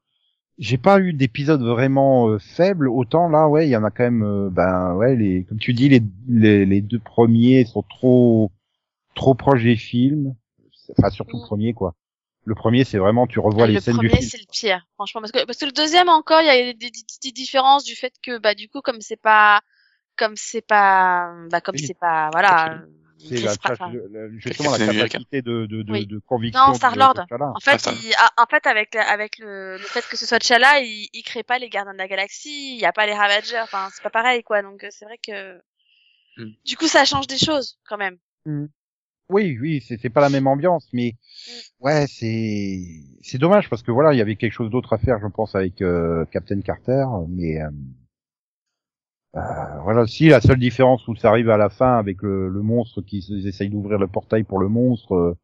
j'ai 0.57 0.77
pas 0.77 0.99
eu 0.99 1.13
d'épisode 1.13 1.61
vraiment 1.61 2.29
euh, 2.29 2.39
faible, 2.39 2.87
autant 2.89 3.29
là 3.29 3.47
ouais 3.49 3.67
il 3.67 3.71
y 3.71 3.75
en 3.77 3.83
a 3.83 3.91
quand 3.91 4.03
même. 4.03 4.23
euh, 4.23 4.49
ben 4.49 4.93
ouais 4.95 5.15
les 5.15 5.43
comme 5.45 5.59
tu 5.59 5.73
dis 5.73 5.89
les, 5.89 6.01
les 6.29 6.65
les 6.65 6.81
deux 6.81 6.99
premiers 6.99 7.65
sont 7.65 7.83
trop 7.83 8.51
trop 9.15 9.33
proches 9.35 9.63
des 9.63 9.75
films, 9.77 10.35
enfin 10.97 11.09
surtout 11.09 11.37
le 11.37 11.43
Mm. 11.43 11.47
premier 11.47 11.73
quoi. 11.73 11.95
Le 12.45 12.55
premier 12.55 12.83
c'est 12.85 12.97
vraiment 12.99 13.27
tu 13.27 13.39
revois 13.39 13.65
Ah, 13.65 13.67
les 13.67 13.75
le 13.75 13.79
scènes 13.81 13.97
du 13.97 14.07
premier 14.09 14.19
film. 14.19 14.29
c'est 14.31 14.37
le 14.39 14.45
pire 14.51 14.87
franchement 14.95 15.21
parce 15.21 15.31
que 15.31 15.45
parce 15.45 15.57
que 15.57 15.65
le 15.65 15.71
deuxième 15.71 16.09
encore 16.09 16.41
il 16.41 16.47
y 16.47 16.49
a 16.49 16.73
des, 16.73 16.73
des, 16.75 16.91
des 17.23 17.31
différences 17.31 17.83
du 17.83 17.95
fait 17.95 18.13
que 18.23 18.37
bah 18.39 18.55
du 18.55 18.69
coup 18.69 18.81
comme 18.81 19.01
c'est 19.01 19.21
pas 19.21 19.61
comme 20.17 20.33
c'est 20.37 20.61
pas 20.65 21.33
bah 21.51 21.61
comme 21.61 21.77
c'est 21.77 21.97
pas 21.99 22.29
voilà 22.31 22.81
C'est 23.27 23.41
la, 23.41 24.29
justement 24.37 24.71
la 24.71 24.77
capacité 24.87 25.41
de, 25.41 25.65
de, 25.65 25.81
de, 25.83 25.91
Oui. 25.91 26.05
de 26.05 26.19
conviction. 26.19 26.61
Non, 26.67 26.73
de 26.73 26.77
T'Challa. 26.77 27.13
En 27.55 27.59
fait, 27.59 27.81
Ah, 27.85 27.91
il, 27.91 28.13
en 28.37 28.45
fait, 28.45 28.67
avec 28.67 28.95
avec 28.95 29.37
le, 29.39 29.73
le 29.77 29.83
fait 29.83 30.05
que 30.07 30.15
ce 30.17 30.25
soit 30.25 30.39
T'Challa, 30.39 30.79
il, 30.81 31.09
il 31.13 31.23
crée 31.23 31.43
pas 31.43 31.57
les 31.59 31.69
gardiens 31.69 31.93
de 31.93 31.97
la 31.97 32.07
galaxie, 32.07 32.75
il 32.75 32.79
y 32.81 32.85
a 32.85 32.93
pas 32.93 33.05
les 33.05 33.13
Ravagers, 33.13 33.59
enfin 33.63 33.89
c'est 33.93 34.03
pas 34.03 34.09
pareil 34.09 34.43
quoi. 34.43 34.61
Donc 34.61 34.83
euh, 34.83 34.87
c'est 34.91 35.05
vrai 35.05 35.17
que 35.25 35.59
Hmm. 36.37 36.51
du 36.65 36.75
coup 36.75 36.87
ça 36.87 37.05
change 37.05 37.27
des 37.27 37.37
choses 37.37 37.79
quand 37.87 37.97
même. 37.97 38.17
Oui, 39.29 39.57
oui, 39.59 39.81
c'est 39.87 39.97
c'est 39.97 40.09
pas 40.09 40.19
la 40.19 40.29
même 40.29 40.47
ambiance, 40.47 40.85
mais 40.93 41.13
ouais, 41.79 42.05
c'est 42.07 42.77
c'est 43.21 43.37
dommage 43.37 43.69
parce 43.69 43.81
que 43.83 43.91
voilà, 43.91 44.13
il 44.13 44.17
y 44.17 44.21
avait 44.21 44.35
quelque 44.35 44.51
chose 44.51 44.69
d'autre 44.69 44.91
à 44.93 44.97
faire, 44.97 45.17
je 45.21 45.27
pense, 45.27 45.55
avec 45.55 45.81
euh, 45.81 46.25
Captain 46.25 46.59
Carter, 46.59 47.05
mais 47.29 47.61
euh, 47.61 47.69
voilà, 49.83 50.07
si 50.07 50.29
la 50.29 50.39
seule 50.41 50.59
différence 50.59 51.07
où 51.07 51.15
ça 51.15 51.29
arrive 51.29 51.49
à 51.49 51.57
la 51.57 51.69
fin 51.69 51.97
avec 51.97 52.21
le, 52.21 52.47
le 52.49 52.61
monstre 52.61 53.01
qui 53.01 53.17
essaye 53.45 53.69
d'ouvrir 53.69 53.99
le 53.99 54.07
portail 54.07 54.43
pour 54.43 54.59
le 54.59 54.69
monstre, 54.69 55.13
euh, 55.13 55.37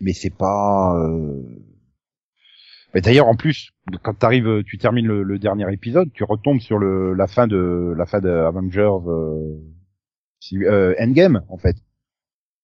mais 0.00 0.12
c'est 0.12 0.34
pas. 0.34 0.96
Euh... 0.98 1.42
Mais 2.94 3.00
d'ailleurs, 3.00 3.26
en 3.26 3.34
plus, 3.34 3.70
quand 4.02 4.14
t'arrives, 4.14 4.62
tu 4.64 4.78
termines 4.78 5.06
le, 5.06 5.24
le 5.24 5.38
dernier 5.40 5.72
épisode, 5.72 6.12
tu 6.12 6.22
retombes 6.22 6.60
sur 6.60 6.78
le 6.78 7.12
la 7.14 7.26
fin 7.26 7.48
de 7.48 7.92
la 7.96 8.06
fin 8.06 8.20
de 8.20 8.28
Avengers 8.28 8.98
euh, 9.08 9.56
euh, 10.52 10.94
Endgame 11.00 11.42
en 11.48 11.56
fait 11.58 11.76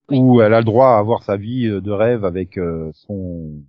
Oui. 0.09 0.19
où 0.21 0.41
elle 0.41 0.55
a 0.55 0.61
le 0.61 0.65
droit 0.65 0.91
à 0.91 0.99
avoir 0.99 1.25
sa 1.25 1.37
vie 1.37 1.67
euh, 1.67 1.81
de 1.81 1.91
rêve 1.91 2.25
avec 2.25 2.59
euh, 2.59 2.91
son. 2.95 3.65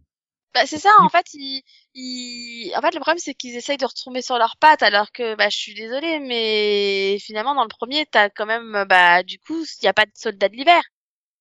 Bah 0.53 0.65
c'est 0.65 0.79
ça, 0.79 0.89
en 1.01 1.08
fait, 1.10 1.25
ils, 1.34 1.63
ils... 1.93 2.74
en 2.75 2.81
fait 2.81 2.93
le 2.93 3.00
problème 3.00 3.20
c'est 3.20 3.34
qu'ils 3.34 3.55
essayent 3.55 3.77
de 3.77 3.86
retomber 3.86 4.22
sur 4.22 4.38
leurs 4.38 4.58
pattes 4.58 4.84
alors 4.84 5.13
que 5.13 5.36
bah 5.36 5.48
je 5.50 5.55
suis 5.58 5.74
désolée 5.74 6.20
mais 6.20 7.17
finalement 7.22 7.55
dans 7.55 7.63
le 7.63 7.70
premier 7.70 8.05
t'as 8.05 8.29
quand 8.29 8.46
même 8.46 8.84
bah 8.89 9.24
du 9.24 9.39
coup 9.39 9.63
il 9.81 9.86
y 9.86 9.88
a 9.88 9.93
pas 9.93 10.05
de 10.05 10.12
soldat 10.13 10.50
de 10.50 10.55
l'hiver. 10.58 10.81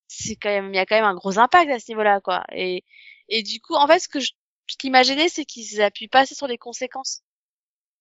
C'est 0.07 0.35
quand 0.37 0.49
même 0.49 0.73
il 0.73 0.77
y 0.77 0.79
a 0.79 0.85
quand 0.85 0.95
même 0.95 1.05
un 1.05 1.15
gros 1.15 1.39
impact 1.39 1.71
à 1.71 1.79
ce 1.79 1.91
niveau-là 1.91 2.21
quoi. 2.21 2.43
Et 2.53 2.83
et 3.29 3.43
du 3.43 3.61
coup 3.61 3.75
en 3.75 3.87
fait 3.87 3.99
ce 3.99 4.09
que 4.09 4.19
je 4.21 4.31
ce 4.67 4.77
qui 4.77 4.89
m'a 4.91 5.03
gêné 5.03 5.29
c'est 5.29 5.45
qu'ils 5.45 5.81
appuient 5.81 6.07
pas 6.09 6.21
assez 6.21 6.35
sur 6.35 6.47
les 6.47 6.57
conséquences. 6.59 7.21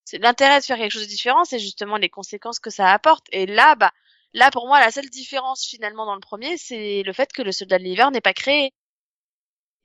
C'est 0.05 0.19
l'intérêt 0.19 0.61
de 0.61 0.65
faire 0.65 0.79
quelque 0.79 0.93
chose 0.93 1.03
de 1.05 1.09
différent, 1.09 1.45
c'est 1.45 1.59
justement 1.61 1.97
les 1.99 2.11
conséquences 2.11 2.61
que 2.61 2.71
ça 2.71 2.93
apporte. 2.93 3.27
Et 3.33 3.47
là 3.47 3.77
bah 3.77 3.93
là 4.35 4.51
pour 4.53 4.67
moi 4.69 4.81
la 4.81 4.91
seule 4.93 5.11
différence 5.11 5.67
finalement 5.67 6.07
dans 6.07 6.15
le 6.15 6.21
premier 6.21 6.57
c'est 6.59 7.03
le 7.05 7.13
fait 7.15 7.33
que 7.33 7.43
le 7.43 7.53
soldat 7.53 7.79
de 7.79 7.85
l'hiver 7.85 8.11
n'est 8.13 8.21
pas 8.23 8.35
créé. 8.35 8.73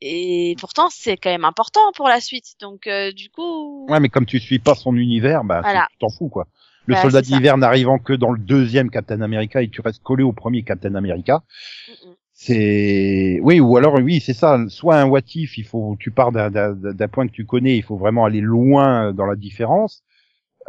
Et 0.02 0.56
pourtant, 0.60 0.88
c'est 0.90 1.18
quand 1.18 1.30
même 1.30 1.46
important 1.46 1.92
pour 1.96 2.08
la 2.08 2.20
suite. 2.20 2.56
Donc, 2.62 2.86
euh, 2.88 3.12
du 3.12 3.30
coup, 3.30 3.86
Ouais, 3.90 4.00
mais 4.00 4.10
comme 4.10 4.26
tu 4.26 4.40
suis 4.40 4.60
pas 4.60 4.76
son 4.76 4.96
univers, 4.96 5.44
bah 5.44 5.62
Voilà. 5.62 5.88
tu 5.92 5.98
t'en 6.00 6.10
fous 6.10 6.30
quoi. 6.30 6.48
Le 6.86 6.94
Bah, 6.94 7.02
soldat 7.02 7.22
d'hiver 7.22 7.58
n'arrivant 7.58 7.98
que 7.98 8.14
dans 8.14 8.32
le 8.32 8.38
deuxième 8.40 8.92
Captain 8.92 9.22
America 9.22 9.62
et 9.64 9.70
tu 9.70 9.82
restes 9.82 10.04
collé 10.04 10.24
au 10.24 10.34
premier 10.34 10.64
Captain 10.64 10.94
America, 10.96 11.44
Mm, 11.88 12.10
mm. 12.10 12.14
c'est 12.34 13.40
oui 13.42 13.60
ou 13.60 13.78
alors 13.78 13.96
oui 13.96 14.20
c'est 14.20 14.34
ça. 14.34 14.60
Soit 14.68 14.98
un 14.98 15.06
what 15.08 15.22
if, 15.34 15.58
il 15.58 15.64
faut 15.66 15.96
tu 16.00 16.12
pars 16.12 16.32
d'un 16.32 17.08
point 17.12 17.28
que 17.28 17.32
tu 17.34 17.46
connais, 17.46 17.78
il 17.78 17.84
faut 17.84 17.98
vraiment 17.98 18.26
aller 18.26 18.42
loin 18.42 19.14
dans 19.14 19.26
la 19.26 19.36
différence. 19.36 20.04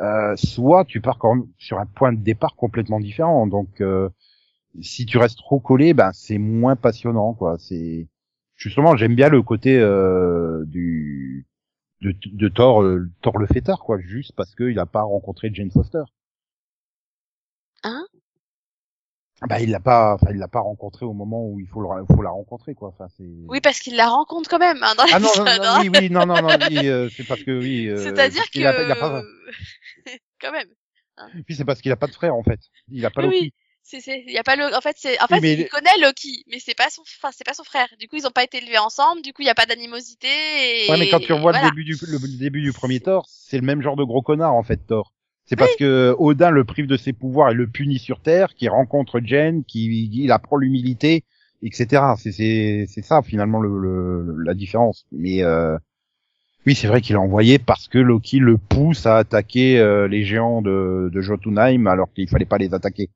Euh, 0.00 0.35
soit 0.37 0.85
tu 0.85 1.00
pars 1.00 1.18
quand 1.18 1.35
même 1.35 1.47
sur 1.59 1.78
un 1.78 1.87
point 1.87 2.12
de 2.12 2.21
départ 2.23 2.54
complètement 2.56 3.00
différent. 3.00 3.47
Donc 3.47 3.80
euh, 3.80 4.09
si 4.80 5.06
tu 5.06 5.18
restes 5.18 5.38
trop 5.38 5.59
collé, 5.61 5.92
ben 5.95 6.11
c'est 6.14 6.38
moins 6.38 6.76
passionnant 6.76 7.35
quoi. 7.35 7.56
C'est 7.59 8.06
justement 8.56 8.96
j'aime 8.96 9.14
bien 9.14 9.28
le 9.28 9.42
côté 9.42 9.78
euh, 9.78 10.64
du 10.66 11.46
de, 12.02 12.14
de 12.26 12.48
Thor, 12.48 12.82
euh, 12.82 13.10
Thor 13.22 13.38
le 13.38 13.46
fêtard 13.46 13.80
quoi, 13.80 13.98
juste 14.00 14.32
parce 14.36 14.54
qu'il 14.54 14.78
a 14.78 14.86
pas 14.86 15.02
rencontré 15.02 15.50
Jane 15.52 15.70
Foster. 15.70 16.02
Hein? 17.82 18.04
Bah, 19.46 19.60
il 19.60 19.70
l'a 19.70 19.80
pas, 19.80 20.14
enfin, 20.14 20.28
il 20.30 20.38
l'a 20.38 20.48
pas 20.48 20.60
rencontré 20.60 21.04
au 21.04 21.12
moment 21.12 21.46
où 21.46 21.60
il 21.60 21.66
faut, 21.66 21.82
le, 21.82 21.88
faut 22.14 22.22
la 22.22 22.30
rencontrer, 22.30 22.75
quoi. 22.75 22.88
Enfin, 22.88 23.06
c'est. 23.18 23.28
Oui, 23.48 23.60
parce 23.60 23.80
qu'il 23.80 23.94
la 23.94 24.08
rencontre 24.08 24.48
quand 24.48 24.58
même 24.58 24.82
hein, 24.82 24.94
dans 24.96 25.04
Ah 25.12 25.20
non, 25.20 25.28
non, 25.36 25.44
non, 25.44 25.50
hein. 25.62 25.78
oui, 25.82 25.90
oui, 25.94 26.10
non, 26.10 26.25
non, 26.25 26.40
non, 26.40 26.48
oui, 26.70 26.88
euh, 26.88 27.10
c'est 27.14 27.26
parce 27.26 27.42
que 27.42 27.50
oui. 27.60 27.86
euh, 27.86 27.96
C'est-à-dire 27.96 28.44
que 28.46 28.50
qu'il 28.50 28.66
a- 28.66 28.82
il 28.82 28.90
a 28.90 28.96
pas, 28.96 29.22
quand 30.40 30.52
même. 30.52 30.68
puis 31.44 31.54
c'est 31.54 31.66
parce 31.66 31.82
qu'il 31.82 31.92
a 31.92 31.96
pas 31.96 32.06
de 32.06 32.14
frère 32.14 32.34
en 32.34 32.42
fait. 32.42 32.60
Il 32.88 33.04
a 33.04 33.10
pas 33.10 33.26
oui. 33.26 33.52
C'est 33.88 34.00
c'est 34.00 34.25
il 34.26 34.33
y 34.33 34.38
a 34.38 34.43
pas 34.43 34.57
le 34.57 34.75
en 34.75 34.81
fait 34.81 34.97
c'est 34.99 35.21
en 35.23 35.28
fait 35.28 35.40
mais 35.40 35.55
il 35.55 35.69
connaît 35.69 35.97
Loki 36.02 36.43
mais 36.50 36.59
c'est 36.59 36.75
pas 36.76 36.90
son 36.90 37.02
enfin 37.02 37.31
c'est 37.33 37.45
pas 37.47 37.55
son 37.55 37.62
frère. 37.62 37.87
Du 38.00 38.09
coup, 38.09 38.16
ils 38.16 38.26
ont 38.26 38.33
pas 38.33 38.43
été 38.43 38.59
élevés 38.59 38.78
ensemble, 38.78 39.23
du 39.23 39.33
coup, 39.33 39.43
il 39.43 39.47
y 39.47 39.50
a 39.50 39.55
pas 39.55 39.66
d'animosité 39.66 40.26
et 40.26 40.90
Ouais, 40.90 40.99
mais 40.99 41.09
quand 41.09 41.21
tu 41.21 41.33
revois 41.33 41.52
voilà. 41.52 41.66
le 41.69 41.71
début 41.71 41.85
du 41.85 41.97
le, 42.07 42.19
le 42.19 42.38
début 42.38 42.62
du 42.62 42.73
premier 42.73 42.99
Thor, 42.99 43.26
c'est 43.28 43.59
le 43.59 43.64
même 43.64 43.83
genre 43.83 43.95
de 43.95 44.02
gros 44.02 44.23
connard 44.23 44.55
en 44.55 44.64
fait 44.64 44.78
Thor. 44.88 45.12
C'est 45.45 45.55
parce 45.55 45.76
que 45.76 46.16
Odin 46.19 46.50
le 46.50 46.64
prive 46.64 46.88
de 46.88 46.97
ses 46.97 47.12
pouvoirs 47.12 47.50
et 47.50 47.55
le 47.55 47.69
punit 47.69 48.00
sur 48.00 48.19
Terre, 48.21 48.55
qui 48.57 48.69
rencontre 48.69 49.21
Jen, 49.25 49.62
qui 49.62 50.11
il 50.12 50.33
apprend 50.33 50.57
l'humilité, 50.57 51.23
etc. 51.62 52.02
C'est 52.19 52.33
c'est 52.33 52.87
c'est 52.88 53.02
ça 53.02 53.23
finalement 53.23 53.61
le, 53.61 53.78
le- 53.78 54.43
la 54.43 54.55
différence. 54.55 55.07
Mais 55.12 55.45
euh, 55.45 55.78
oui, 56.66 56.75
c'est 56.75 56.88
vrai 56.88 57.00
qu'il 57.00 57.14
a 57.14 57.21
envoyé 57.21 57.61
parce 57.61 57.87
que 57.87 57.99
Loki 57.99 58.40
le 58.40 58.59
pousse 58.59 59.07
à 59.07 59.19
attaquer 59.19 59.78
euh, 59.78 60.09
les 60.09 60.25
géants 60.25 60.62
de, 60.62 61.09
de 61.12 61.21
Jotunheim 61.21 61.87
alors 61.87 62.12
qu'il 62.12 62.28
fallait 62.28 62.45
pas 62.45 62.59
les 62.59 62.75
attaquer. 62.75 63.11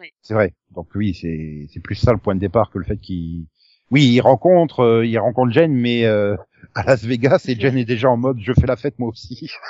Oui. 0.00 0.12
C'est 0.22 0.34
vrai. 0.34 0.54
Donc 0.72 0.88
oui, 0.94 1.14
c'est 1.14 1.66
c'est 1.72 1.80
plus 1.80 1.94
ça 1.94 2.12
le 2.12 2.18
point 2.18 2.34
de 2.34 2.40
départ 2.40 2.70
que 2.70 2.78
le 2.78 2.84
fait 2.84 2.98
qu'il 2.98 3.46
oui, 3.90 4.04
il 4.06 4.20
rencontre 4.20 4.80
euh, 4.80 5.06
il 5.06 5.18
rencontre 5.18 5.52
Jen 5.52 5.72
mais 5.72 6.04
euh, 6.04 6.36
à 6.74 6.82
Las 6.84 7.04
Vegas 7.04 7.44
et 7.48 7.58
Jen 7.58 7.76
est 7.78 7.84
déjà 7.84 8.10
en 8.10 8.16
mode 8.16 8.38
je 8.40 8.52
fais 8.52 8.66
la 8.66 8.76
fête 8.76 8.98
moi 8.98 9.08
aussi. 9.08 9.50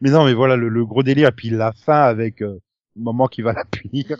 mais 0.00 0.10
non, 0.10 0.24
mais 0.24 0.34
voilà 0.34 0.56
le, 0.56 0.68
le 0.68 0.84
gros 0.86 1.02
délire 1.02 1.28
et 1.28 1.32
puis 1.32 1.50
la 1.50 1.72
fin 1.72 2.02
avec 2.02 2.42
euh, 2.42 2.60
le 2.96 3.02
moment 3.02 3.26
qui 3.26 3.42
va 3.42 3.52
la 3.52 3.64
punir. 3.64 4.06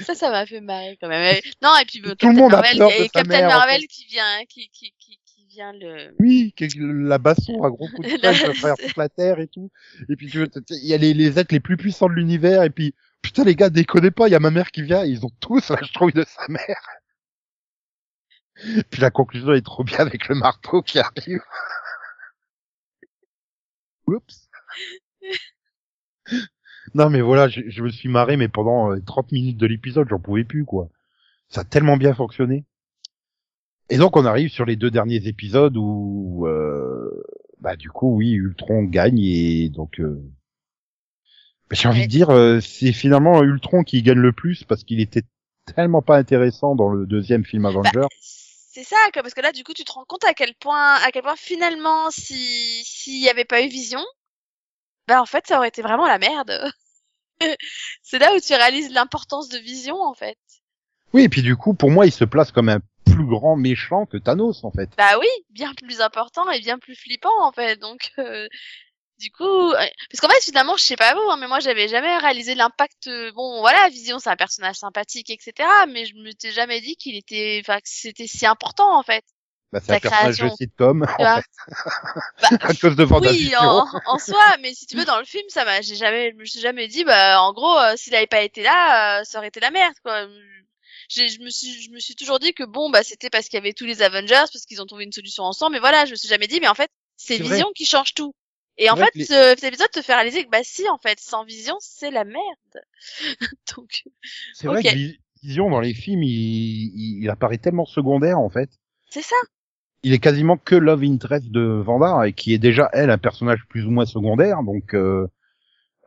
Ça, 0.00 0.14
ça 0.14 0.30
m'a 0.30 0.46
fait 0.46 0.60
marrer 0.60 0.96
quand 1.00 1.08
même. 1.08 1.34
Non, 1.60 1.70
et 1.82 1.84
puis 1.84 2.00
Tout 2.00 2.10
le 2.10 2.14
Captain 2.14 2.32
monde 2.34 2.54
a 2.54 2.60
Marvel, 2.60 2.78
peur 2.78 2.88
de 2.90 2.94
et 3.02 3.08
Captain 3.08 3.24
mère, 3.24 3.48
en 3.48 3.58
Marvel 3.58 3.80
fait. 3.80 3.86
qui 3.88 4.06
vient, 4.06 4.44
qui, 4.48 4.70
qui, 4.72 4.94
le. 5.72 6.14
Oui, 6.18 6.54
la 6.76 7.18
baston 7.18 7.62
à 7.64 7.70
gros 7.70 7.88
coups 7.88 8.08
de 8.08 8.22
La- 8.66 8.74
toute 8.76 8.96
la 8.96 9.08
terre 9.08 9.40
et 9.40 9.48
tout. 9.48 9.70
Et 10.08 10.16
puis 10.16 10.28
tu 10.28 10.44
il 10.70 10.86
y 10.88 10.94
a 10.94 10.98
les, 10.98 11.14
les 11.14 11.38
êtres 11.38 11.52
les 11.54 11.60
plus 11.60 11.76
puissants 11.76 12.08
de 12.08 12.14
l'univers 12.14 12.62
et 12.62 12.70
puis 12.70 12.94
putain 13.22 13.44
les 13.44 13.54
gars 13.56 13.70
déconnez 13.70 14.10
pas, 14.10 14.28
il 14.28 14.32
y 14.32 14.34
a 14.34 14.40
ma 14.40 14.50
mère 14.50 14.70
qui 14.70 14.82
vient, 14.82 15.04
ils 15.04 15.24
ont 15.26 15.30
tous 15.40 15.70
la 15.70 15.76
trouille 15.94 16.12
de 16.12 16.24
sa 16.24 16.46
mère. 16.48 16.80
Puis 18.90 19.00
la 19.00 19.10
conclusion 19.10 19.52
est 19.52 19.64
trop 19.64 19.84
bien 19.84 19.98
avec 20.00 20.28
le 20.28 20.34
marteau 20.34 20.82
qui 20.82 20.98
arrive. 20.98 21.42
Oups. 24.06 24.48
Non 26.94 27.10
mais 27.10 27.20
voilà, 27.20 27.48
je, 27.48 27.60
je 27.68 27.82
me 27.82 27.88
suis 27.90 28.08
marré 28.08 28.36
mais 28.36 28.48
pendant 28.48 28.92
euh, 28.92 29.00
30 29.04 29.32
minutes 29.32 29.58
de 29.58 29.66
l'épisode, 29.66 30.08
j'en 30.08 30.18
pouvais 30.18 30.44
plus 30.44 30.64
quoi. 30.64 30.88
Ça 31.48 31.60
a 31.62 31.64
tellement 31.64 31.96
bien 31.96 32.14
fonctionné. 32.14 32.64
Et 33.90 33.96
donc 33.96 34.16
on 34.16 34.24
arrive 34.24 34.50
sur 34.50 34.64
les 34.64 34.76
deux 34.76 34.90
derniers 34.90 35.26
épisodes 35.26 35.76
où 35.76 36.46
euh, 36.46 37.22
bah 37.60 37.76
du 37.76 37.90
coup 37.90 38.16
oui, 38.16 38.32
Ultron 38.32 38.84
gagne 38.84 39.20
et 39.20 39.70
donc 39.70 40.00
euh, 40.00 40.22
bah, 41.70 41.76
j'ai 41.78 41.88
envie 41.88 42.02
de 42.02 42.10
dire 42.10 42.30
euh, 42.30 42.60
c'est 42.60 42.92
finalement 42.92 43.42
Ultron 43.42 43.84
qui 43.84 44.02
gagne 44.02 44.18
le 44.18 44.32
plus 44.32 44.64
parce 44.64 44.84
qu'il 44.84 45.00
était 45.00 45.22
tellement 45.74 46.02
pas 46.02 46.16
intéressant 46.16 46.74
dans 46.74 46.88
le 46.88 47.06
deuxième 47.06 47.44
film 47.44 47.66
Avenger. 47.66 47.90
Bah, 47.94 48.08
c'est 48.70 48.84
ça, 48.84 48.96
quoi, 49.12 49.22
parce 49.22 49.34
que 49.34 49.40
là, 49.40 49.50
du 49.50 49.64
coup, 49.64 49.72
tu 49.72 49.82
te 49.82 49.90
rends 49.90 50.04
compte 50.04 50.24
à 50.24 50.34
quel 50.34 50.54
point, 50.54 50.94
à 50.94 51.10
quel 51.10 51.22
point 51.22 51.34
finalement, 51.36 52.10
si 52.10 52.84
s'il 52.84 53.20
y 53.20 53.28
avait 53.28 53.44
pas 53.44 53.62
eu 53.62 53.68
Vision, 53.68 54.04
bah 55.08 55.20
en 55.20 55.26
fait, 55.26 55.46
ça 55.46 55.58
aurait 55.58 55.68
été 55.68 55.82
vraiment 55.82 56.06
la 56.06 56.18
merde. 56.18 56.52
c'est 58.02 58.18
là 58.18 58.32
où 58.34 58.40
tu 58.40 58.54
réalises 58.54 58.92
l'importance 58.92 59.48
de 59.48 59.58
Vision, 59.58 60.00
en 60.00 60.14
fait. 60.14 60.38
Oui, 61.12 61.24
et 61.24 61.28
puis 61.28 61.42
du 61.42 61.56
coup 61.56 61.72
pour 61.74 61.90
moi 61.90 62.06
il 62.06 62.12
se 62.12 62.24
place 62.24 62.52
comme 62.52 62.68
un 62.68 62.80
plus 63.18 63.26
grand 63.26 63.56
méchant 63.56 64.06
que 64.06 64.16
Thanos 64.16 64.62
en 64.64 64.70
fait. 64.70 64.90
Bah 64.96 65.18
oui, 65.18 65.26
bien 65.50 65.72
plus 65.74 66.00
important 66.00 66.50
et 66.50 66.60
bien 66.60 66.78
plus 66.78 66.94
flippant, 66.96 67.42
en 67.42 67.52
fait. 67.52 67.76
Donc, 67.80 68.12
euh, 68.18 68.48
du 69.18 69.30
coup, 69.32 69.70
ouais. 69.72 69.92
parce 70.10 70.20
qu'en 70.20 70.28
fait, 70.28 70.42
finalement, 70.44 70.76
je 70.76 70.82
sais 70.84 70.96
pas 70.96 71.14
vous, 71.14 71.30
hein, 71.30 71.36
mais 71.38 71.48
moi, 71.48 71.60
j'avais 71.60 71.88
jamais 71.88 72.16
réalisé 72.18 72.54
l'impact. 72.54 73.08
euh, 73.08 73.32
Bon, 73.32 73.60
voilà, 73.60 73.88
Vision, 73.88 74.18
c'est 74.18 74.30
un 74.30 74.36
personnage 74.36 74.76
sympathique, 74.76 75.30
etc. 75.30 75.68
Mais 75.88 76.06
je 76.06 76.14
me 76.14 76.32
t'ai 76.32 76.52
jamais 76.52 76.80
dit 76.80 76.96
qu'il 76.96 77.16
était, 77.16 77.60
enfin, 77.62 77.78
que 77.78 77.88
c'était 77.88 78.26
si 78.28 78.46
important, 78.46 78.96
en 78.98 79.02
fait. 79.02 79.24
Bah, 79.72 79.80
c'est 79.84 79.92
un 79.92 80.00
personnage 80.00 80.38
de 80.38 80.48
sitcom 80.48 81.04
vois 81.18 81.34
en 81.36 81.42
fait 81.42 81.44
Bah, 82.40 82.48
à 82.62 82.74
cause 82.74 82.96
de 82.96 83.04
Oui, 83.20 83.54
en, 83.56 83.86
en 84.06 84.18
soi, 84.18 84.56
mais 84.62 84.72
si 84.74 84.86
tu 84.86 84.96
veux, 84.96 85.04
dans 85.04 85.18
le 85.18 85.24
film, 85.26 85.44
ça 85.48 85.64
m'a, 85.64 85.82
j'ai 85.82 85.96
jamais, 85.96 86.30
je 86.32 86.36
me 86.36 86.44
suis 86.46 86.60
jamais 86.60 86.88
dit, 86.88 87.04
bah, 87.04 87.42
en 87.42 87.52
gros, 87.52 87.78
euh, 87.78 87.94
s'il 87.96 88.14
avait 88.14 88.26
pas 88.26 88.40
été 88.42 88.62
là, 88.62 89.20
euh, 89.20 89.24
ça 89.24 89.38
aurait 89.38 89.48
été 89.48 89.60
la 89.60 89.70
merde, 89.70 89.94
quoi. 90.02 90.26
Je 91.08 91.42
me 91.42 91.50
suis, 91.50 91.82
je 91.82 91.90
me 91.90 91.98
suis 91.98 92.14
toujours 92.14 92.38
dit 92.38 92.52
que 92.52 92.64
bon, 92.64 92.90
bah, 92.90 93.02
c'était 93.02 93.30
parce 93.30 93.48
qu'il 93.48 93.56
y 93.56 93.62
avait 93.62 93.72
tous 93.72 93.86
les 93.86 94.02
Avengers, 94.02 94.34
parce 94.52 94.66
qu'ils 94.66 94.82
ont 94.82 94.86
trouvé 94.86 95.04
une 95.04 95.12
solution 95.12 95.44
ensemble, 95.44 95.72
mais 95.74 95.80
voilà, 95.80 96.04
je 96.04 96.10
me 96.12 96.16
suis 96.16 96.28
jamais 96.28 96.46
dit, 96.46 96.60
mais 96.60 96.68
en 96.68 96.74
fait, 96.74 96.90
c'est 97.16 97.38
vrai. 97.38 97.48
Vision 97.56 97.68
qui 97.74 97.84
change 97.86 98.14
tout. 98.14 98.34
Et 98.76 98.90
en 98.90 98.96
fait, 98.96 99.10
les- 99.14 99.24
ce- 99.24 99.32
cet 99.58 99.64
épisode 99.64 99.90
te 99.90 100.02
fait 100.02 100.14
réaliser 100.14 100.44
que, 100.44 100.50
bah, 100.50 100.60
si, 100.62 100.88
en 100.88 100.98
fait, 100.98 101.18
sans 101.18 101.44
Vision, 101.44 101.76
c'est 101.80 102.10
la 102.10 102.24
merde. 102.24 102.82
Donc, 103.76 104.04
C'est 104.54 104.66
vrai 104.68 104.82
que 104.82 104.88
Vi- 104.94 105.18
Vision 105.42 105.70
dans 105.70 105.80
les 105.80 105.94
films 105.94 106.22
il, 106.24 107.22
il, 107.22 107.30
apparaît 107.30 107.58
tellement 107.58 107.86
secondaire 107.86 108.40
en 108.40 108.50
fait. 108.50 108.70
c'est 109.08 109.22
ça. 109.22 109.36
il 110.02 110.12
est 110.12 110.18
quasiment 110.18 110.56
que 110.56 110.74
love 110.74 111.04
interest 111.04 111.46
de 111.52 111.60
Vanda 111.84 112.26
et 112.26 112.32
qui 112.32 112.54
est 112.54 112.58
déjà 112.58 112.90
elle 112.92 113.08
un 113.10 113.18
personnage 113.18 113.60
plus 113.68 113.84
ou 113.86 113.90
moins 113.92 114.04
secondaire 114.04 114.64
donc 114.64 114.94
euh, 114.96 115.28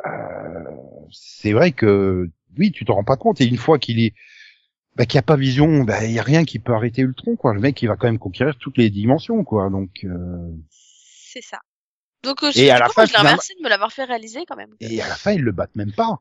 euh, 0.06 0.64
c'est 1.12 1.54
vrai 1.54 1.72
que 1.72 2.30
oui 2.58 2.74
tu 2.74 2.84
te 2.84 2.92
rends 2.92 3.06
pas 3.06 3.16
compte 3.16 3.40
et 3.40 3.46
une 3.46 3.56
fois 3.58 3.80
qu'il 3.80 4.00
est 4.02 4.14
bah, 4.98 5.06
qu'il 5.06 5.16
y 5.16 5.20
a 5.20 5.24
pas 5.24 5.36
vision 5.38 5.84
bah 5.84 6.04
il 6.06 6.12
y 6.12 6.20
a 6.20 6.24
rien 6.24 6.44
qui 6.46 6.60
peut 6.60 6.74
arrêter 6.74 7.02
Ultron 7.02 7.36
quoi 7.36 7.54
le 7.54 7.60
mec 7.62 7.82
il 7.82 7.88
va 7.88 7.96
quand 7.96 8.08
même 8.08 8.20
conquérir 8.20 8.58
toutes 8.58 8.78
les 8.78 8.90
dimensions 8.90 9.44
quoi 9.44 9.70
donc 9.70 10.04
euh, 10.04 10.52
C'est 10.70 11.42
ça. 11.42 11.60
Donc, 12.24 12.44
euh, 12.44 12.52
Et 12.56 12.70
à 12.70 12.78
la 12.78 12.88
coup, 12.88 12.94
fin, 12.94 13.06
je 13.06 13.14
le 13.14 13.20
remercie 13.20 13.56
de 13.56 13.64
me 13.64 13.70
l'avoir 13.70 13.92
fait 13.92 14.04
réaliser 14.04 14.46
quand 14.48 14.56
même. 14.56 14.76
et 14.80 15.02
à 15.02 15.08
la 15.08 15.16
fin 15.16 15.32
ils 15.32 15.42
le 15.42 15.52
battent 15.52 15.76
même 15.76 15.94
pas 15.94 16.20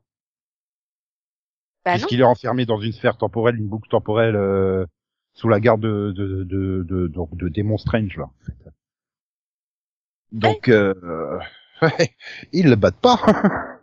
Bah 1.85 1.91
puisqu'il 1.93 2.21
est 2.21 2.23
enfermé 2.23 2.65
dans 2.65 2.79
une 2.79 2.91
sphère 2.91 3.17
temporelle 3.17 3.57
une 3.57 3.67
boucle 3.67 3.89
temporelle 3.89 4.35
euh, 4.35 4.85
sous 5.33 5.47
la 5.49 5.59
garde 5.59 5.81
de 5.81 6.11
de 6.15 6.43
de 6.43 6.83
de, 6.83 7.07
de, 7.07 7.35
de 7.35 7.49
Demon 7.49 7.77
Strange 7.77 8.17
là 8.17 8.25
en 8.25 8.45
fait. 8.45 8.71
donc 10.31 10.69
euh, 10.69 11.39
ouais, 11.81 12.15
ils 12.51 12.69
le 12.69 12.75
battent 12.75 13.01
pas 13.01 13.19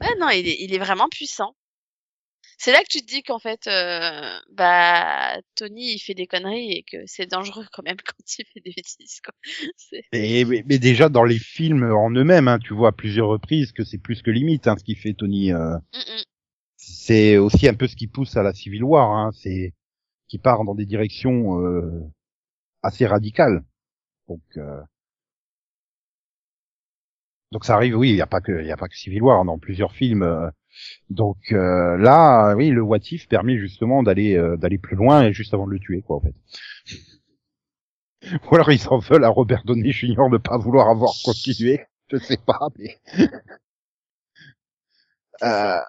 Ouais, 0.00 0.14
non, 0.18 0.28
il 0.30 0.46
est, 0.48 0.56
il 0.60 0.74
est 0.74 0.78
vraiment 0.78 1.08
puissant. 1.08 1.54
C'est 2.60 2.72
là 2.72 2.80
que 2.82 2.88
tu 2.90 3.00
te 3.00 3.06
dis 3.06 3.22
qu'en 3.22 3.38
fait, 3.38 3.68
euh, 3.68 4.38
bah, 4.50 5.36
Tony, 5.54 5.92
il 5.94 5.98
fait 6.00 6.14
des 6.14 6.26
conneries 6.26 6.72
et 6.72 6.82
que 6.82 6.96
c'est 7.06 7.26
dangereux 7.26 7.66
quand 7.72 7.84
même 7.84 7.96
quand 8.04 8.38
il 8.38 8.44
fait 8.52 8.60
des 8.60 8.72
bêtises, 8.76 9.20
quoi. 9.24 9.32
Et, 10.12 10.44
mais, 10.44 10.64
mais 10.66 10.78
déjà 10.78 11.08
dans 11.08 11.24
les 11.24 11.38
films 11.38 11.84
en 11.84 12.10
eux-mêmes, 12.10 12.48
hein, 12.48 12.58
tu 12.58 12.74
vois 12.74 12.88
à 12.88 12.92
plusieurs 12.92 13.28
reprises 13.28 13.72
que 13.72 13.84
c'est 13.84 13.98
plus 13.98 14.22
que 14.22 14.30
limite 14.32 14.66
hein, 14.66 14.76
ce 14.76 14.84
qu'il 14.84 14.96
fait 14.96 15.14
Tony. 15.14 15.52
euh, 15.52 15.76
Mm, 15.94 15.98
mm. 15.98 16.22
c'est 16.76 17.36
aussi 17.36 17.68
un 17.68 17.74
peu 17.74 17.86
ce 17.86 17.96
qui 17.96 18.08
pousse 18.08 18.36
à 18.36 18.42
la 18.42 18.52
Civil 18.52 18.82
War, 18.84 19.10
hein, 19.10 19.30
c'est 19.32 19.74
qui 20.28 20.38
part 20.38 20.64
dans 20.64 20.74
des 20.74 20.86
directions 20.86 21.60
euh, 21.62 22.02
assez 22.82 23.06
radicales. 23.06 23.64
Donc 24.28 24.42
euh, 24.56 24.80
donc 27.52 27.64
ça 27.64 27.74
arrive, 27.74 27.96
oui, 27.96 28.10
il 28.10 28.16
y 28.16 28.20
a 28.22 28.26
pas 28.26 28.40
que 28.40 28.60
il 28.60 28.66
y 28.66 28.72
a 28.72 28.76
pas 28.76 28.88
que 28.88 28.96
Civil 28.96 29.22
War 29.22 29.44
dans 29.44 29.58
plusieurs 29.58 29.92
films. 29.92 30.22
euh, 30.22 30.50
donc 31.10 31.38
euh, 31.52 31.96
là, 31.98 32.54
oui, 32.56 32.70
le 32.70 32.82
What 32.82 32.98
If 33.12 33.28
permet 33.28 33.58
justement 33.58 34.02
d'aller 34.02 34.36
euh, 34.36 34.56
d'aller 34.58 34.78
plus 34.78 34.96
loin 34.96 35.24
et 35.24 35.32
juste 35.32 35.54
avant 35.54 35.66
de 35.66 35.72
le 35.72 35.80
tuer, 35.80 36.02
quoi, 36.02 36.16
en 36.16 36.20
fait. 36.20 36.34
Ou 38.50 38.54
alors 38.56 38.70
ils 38.72 38.80
s'en 38.80 38.98
veulent 38.98 39.24
à 39.24 39.28
Robert 39.28 39.62
Downey 39.64 39.92
Jr. 39.92 40.28
de 40.30 40.38
pas 40.38 40.58
vouloir 40.58 40.88
avoir 40.88 41.12
continué. 41.24 41.80
Je 42.10 42.16
sais 42.16 42.36
pas, 42.38 42.58
mais. 42.78 42.98
Euh, 45.42 45.80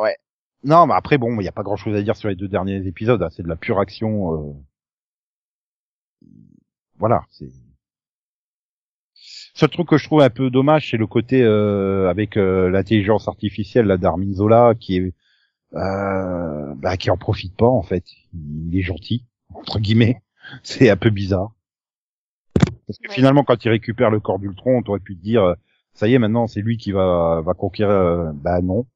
ouais. 0.00 0.16
Non, 0.64 0.86
mais 0.86 0.94
après 0.94 1.18
bon, 1.18 1.40
il 1.40 1.44
y 1.44 1.48
a 1.48 1.52
pas 1.52 1.62
grand 1.62 1.76
chose 1.76 1.96
à 1.96 2.02
dire 2.02 2.16
sur 2.16 2.28
les 2.28 2.36
deux 2.36 2.48
derniers 2.48 2.86
épisodes. 2.86 3.22
hein, 3.22 3.28
C'est 3.30 3.42
de 3.42 3.48
la 3.48 3.56
pure 3.56 3.78
action. 3.80 4.34
euh, 4.50 4.52
Voilà, 6.98 7.24
c'est. 7.30 7.50
Seul 9.54 9.68
truc 9.68 9.88
que 9.88 9.98
je 9.98 10.04
trouve 10.06 10.22
un 10.22 10.30
peu 10.30 10.48
dommage, 10.50 10.90
c'est 10.90 10.96
le 10.96 11.06
côté 11.06 11.42
euh, 11.42 12.08
avec 12.08 12.36
euh, 12.36 12.70
l'intelligence 12.70 13.28
artificielle 13.28 13.86
là 13.86 13.98
d'Armin 13.98 14.32
Zola 14.32 14.74
qui 14.78 14.96
est 14.96 15.12
euh, 15.74 16.74
bah, 16.76 16.96
qui 16.96 17.10
en 17.10 17.16
profite 17.16 17.56
pas 17.56 17.66
en 17.68 17.82
fait. 17.82 18.04
Il 18.34 18.76
est 18.78 18.82
gentil 18.82 19.24
entre 19.54 19.78
guillemets. 19.78 20.22
C'est 20.62 20.90
un 20.90 20.96
peu 20.96 21.10
bizarre. 21.10 21.52
Parce 22.86 22.98
que 22.98 23.08
Ouais. 23.08 23.14
finalement, 23.14 23.44
quand 23.44 23.64
il 23.64 23.68
récupère 23.70 24.10
le 24.10 24.20
corps 24.20 24.38
d'Ultron, 24.38 24.82
on 24.84 24.90
aurait 24.90 25.00
pu 25.00 25.16
te 25.16 25.22
dire, 25.22 25.42
euh, 25.44 25.54
ça 25.94 26.08
y 26.08 26.14
est, 26.14 26.18
maintenant 26.18 26.46
c'est 26.46 26.60
lui 26.62 26.76
qui 26.78 26.92
va 26.92 27.40
va 27.44 27.54
conquérir. 27.54 27.92
euh, 27.94 28.32
bah 28.34 28.60
non. 28.60 28.86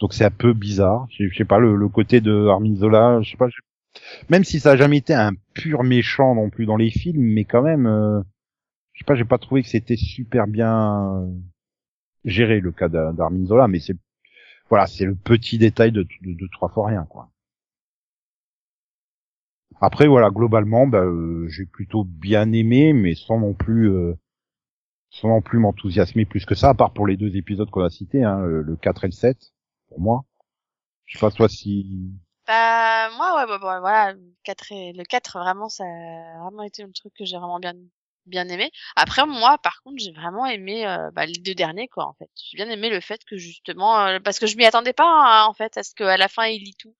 Donc 0.00 0.14
c'est 0.14 0.24
un 0.24 0.30
peu 0.30 0.52
bizarre. 0.52 1.06
Je 1.10 1.28
je 1.28 1.36
sais 1.36 1.44
pas 1.44 1.58
le, 1.58 1.76
le 1.76 1.88
côté 1.88 2.20
de 2.20 2.46
Armin 2.48 2.74
Zola. 2.76 3.20
Je 3.22 3.30
sais 3.30 3.36
pas. 3.36 3.48
je- 3.48 3.60
Même 4.30 4.44
si 4.44 4.60
ça 4.60 4.72
a 4.72 4.76
jamais 4.76 4.98
été 4.98 5.14
un 5.14 5.32
pur 5.54 5.82
méchant 5.84 6.34
non 6.34 6.50
plus 6.50 6.66
dans 6.66 6.76
les 6.76 6.90
films, 6.90 7.22
mais 7.22 7.44
quand 7.44 7.62
même, 7.62 7.86
euh, 7.86 8.20
je 9.00 9.04
sais 9.04 9.06
pas, 9.06 9.14
j'ai 9.16 9.24
pas 9.24 9.38
trouvé 9.38 9.62
que 9.62 9.68
c'était 9.68 9.96
super 9.96 10.46
bien 10.46 11.22
euh, 11.24 11.26
gérer 12.24 12.60
le 12.60 12.72
cas 12.72 12.88
d'A- 12.88 13.12
d'Armin 13.12 13.46
Zola, 13.46 13.68
mais 13.68 13.80
c'est 13.80 13.96
voilà, 14.70 14.86
c'est 14.86 15.06
le 15.06 15.14
petit 15.16 15.58
détail 15.58 15.92
de, 15.92 16.06
trois 16.52 16.68
fois 16.70 16.88
rien, 16.88 17.04
quoi. 17.08 17.30
Après, 19.80 20.06
voilà, 20.06 20.30
globalement, 20.30 20.86
bah, 20.86 21.00
euh, 21.04 21.46
j'ai 21.48 21.66
plutôt 21.66 22.04
bien 22.04 22.52
aimé, 22.52 22.92
mais 22.92 23.14
sans 23.14 23.38
non 23.40 23.52
plus, 23.54 23.90
euh, 23.90 24.14
sans 25.10 25.28
non 25.28 25.42
plus 25.42 25.58
m'enthousiasmer 25.58 26.26
plus 26.26 26.46
que 26.46 26.54
ça, 26.54 26.70
à 26.70 26.74
part 26.74 26.92
pour 26.92 27.06
les 27.06 27.16
deux 27.16 27.36
épisodes 27.36 27.70
qu'on 27.70 27.84
a 27.84 27.90
cités, 27.90 28.24
hein, 28.24 28.40
le 28.40 28.62
le 28.62 28.76
4 28.76 29.04
et 29.04 29.08
le 29.08 29.12
7, 29.12 29.52
pour 29.88 30.00
moi. 30.00 30.24
Je 31.06 31.18
sais 31.18 31.20
pas 31.20 31.30
toi 31.32 31.48
si. 31.48 32.12
Bah, 32.46 33.10
moi, 33.16 33.36
ouais, 33.36 33.46
bah, 33.46 33.58
bah, 33.58 33.80
voilà, 33.80 34.12
le 34.12 34.34
4, 34.44 34.72
et- 34.72 34.92
le 34.92 35.04
4, 35.04 35.38
vraiment, 35.38 35.68
ça 35.68 35.84
a 35.84 36.38
vraiment 36.42 36.62
été 36.62 36.82
le 36.84 36.92
truc 36.92 37.12
que 37.14 37.24
j'ai 37.24 37.36
vraiment 37.38 37.60
bien, 37.60 37.74
bien 38.30 38.48
aimé. 38.48 38.70
Après, 38.96 39.26
moi, 39.26 39.58
par 39.58 39.82
contre, 39.82 39.98
j'ai 40.02 40.12
vraiment 40.12 40.46
aimé, 40.46 40.86
euh, 40.86 41.10
bah, 41.12 41.26
les 41.26 41.38
deux 41.40 41.54
derniers, 41.54 41.88
quoi, 41.88 42.06
en 42.06 42.14
fait. 42.14 42.30
J'ai 42.36 42.56
bien 42.56 42.70
aimé 42.70 42.88
le 42.90 43.00
fait 43.00 43.24
que, 43.24 43.36
justement, 43.36 43.98
euh, 44.06 44.20
parce 44.20 44.38
que 44.38 44.46
je 44.46 44.56
m'y 44.56 44.64
attendais 44.64 44.92
pas, 44.94 45.04
hein, 45.04 45.46
en 45.46 45.52
fait, 45.54 45.76
à 45.76 45.82
ce 45.82 45.94
qu'à 45.94 46.16
la 46.16 46.28
fin, 46.28 46.46
il 46.46 46.62
lit 46.62 46.76
tout. 46.78 46.94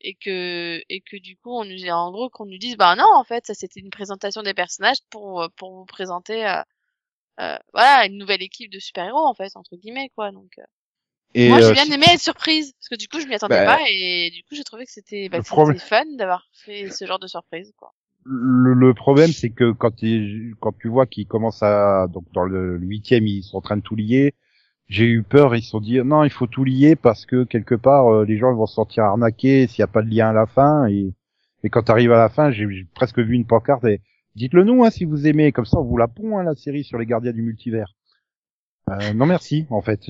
Et 0.00 0.14
que, 0.14 0.82
et 0.88 1.00
que, 1.00 1.16
du 1.16 1.36
coup, 1.36 1.52
on 1.56 1.64
nous, 1.64 1.88
en 1.88 2.10
gros, 2.10 2.28
qu'on 2.30 2.46
nous 2.46 2.58
dise, 2.58 2.76
bah, 2.76 2.96
non, 2.96 3.06
en 3.14 3.24
fait, 3.24 3.46
ça, 3.46 3.54
c'était 3.54 3.80
une 3.80 3.90
présentation 3.90 4.42
des 4.42 4.54
personnages 4.54 4.98
pour, 5.10 5.42
euh, 5.42 5.48
pour 5.56 5.72
vous 5.76 5.86
présenter, 5.86 6.46
euh, 6.46 6.62
euh, 7.40 7.58
voilà, 7.72 8.06
une 8.06 8.18
nouvelle 8.18 8.42
équipe 8.42 8.70
de 8.70 8.78
super-héros, 8.78 9.26
en 9.26 9.34
fait, 9.34 9.50
entre 9.56 9.76
guillemets, 9.76 10.10
quoi, 10.14 10.32
donc, 10.32 10.50
euh, 10.58 10.64
Et, 11.34 11.48
moi, 11.48 11.60
j'ai 11.60 11.72
bien 11.72 11.86
aimé 11.86 12.06
être 12.10 12.20
surprise 12.20 12.72
parce 12.74 12.88
que 12.90 12.96
du 12.96 13.08
coup, 13.08 13.20
je 13.20 13.26
m'y 13.26 13.34
attendais 13.34 13.64
Bah, 13.64 13.78
pas 13.78 13.84
et 13.88 14.30
du 14.30 14.42
coup, 14.44 14.54
j'ai 14.54 14.64
trouvé 14.64 14.84
que 14.84 14.92
c'était 14.92 15.28
bah, 15.28 15.42
fun 15.42 16.04
d'avoir 16.16 16.46
fait 16.52 16.90
ce 16.90 17.06
genre 17.06 17.18
de 17.18 17.26
surprise 17.26 17.72
quoi. 17.78 17.94
Le, 18.24 18.74
le 18.74 18.94
problème, 18.94 19.30
c'est 19.32 19.50
que 19.50 19.72
quand, 19.72 19.94
quand 20.60 20.72
tu 20.78 20.88
vois 20.88 21.06
qu'ils 21.06 21.26
commencent 21.26 21.62
à, 21.62 22.06
donc 22.08 22.24
dans 22.32 22.44
le 22.44 22.78
huitième, 22.78 23.26
ils 23.26 23.42
sont 23.42 23.58
en 23.58 23.60
train 23.60 23.76
de 23.76 23.82
tout 23.82 23.96
lier. 23.96 24.34
J'ai 24.88 25.06
eu 25.06 25.22
peur, 25.22 25.54
ils 25.56 25.62
se 25.62 25.70
sont 25.70 25.80
dit 25.80 25.98
non, 26.04 26.22
il 26.24 26.30
faut 26.30 26.46
tout 26.46 26.64
lier 26.64 26.96
parce 26.96 27.24
que 27.26 27.44
quelque 27.44 27.74
part 27.74 28.12
euh, 28.12 28.24
les 28.24 28.36
gens 28.36 28.54
vont 28.54 28.66
se 28.66 28.74
sentir 28.74 29.04
arnaqués 29.04 29.66
s'il 29.66 29.80
n'y 29.82 29.84
a 29.84 29.92
pas 29.92 30.02
de 30.02 30.10
lien 30.10 30.28
à 30.30 30.32
la 30.32 30.46
fin. 30.46 30.86
Et, 30.86 31.14
et 31.64 31.70
quand 31.70 31.84
tu 31.84 31.90
arrives 31.92 32.12
à 32.12 32.18
la 32.18 32.28
fin, 32.28 32.50
j'ai 32.50 32.66
presque 32.94 33.18
vu 33.18 33.34
une 33.34 33.46
pancarte. 33.46 33.84
Et, 33.84 34.00
Dites-le 34.34 34.64
nous 34.64 34.82
hein, 34.84 34.90
si 34.90 35.04
vous 35.04 35.26
aimez, 35.26 35.52
comme 35.52 35.66
ça 35.66 35.78
on 35.78 35.84
vous 35.84 35.96
la 35.98 36.08
pond 36.08 36.38
hein, 36.38 36.42
la 36.42 36.54
série 36.54 36.84
sur 36.84 36.98
les 36.98 37.06
gardiens 37.06 37.32
du 37.32 37.42
multivers. 37.42 37.94
Euh, 38.90 39.12
non 39.14 39.26
merci, 39.26 39.66
en 39.70 39.82
fait. 39.82 40.00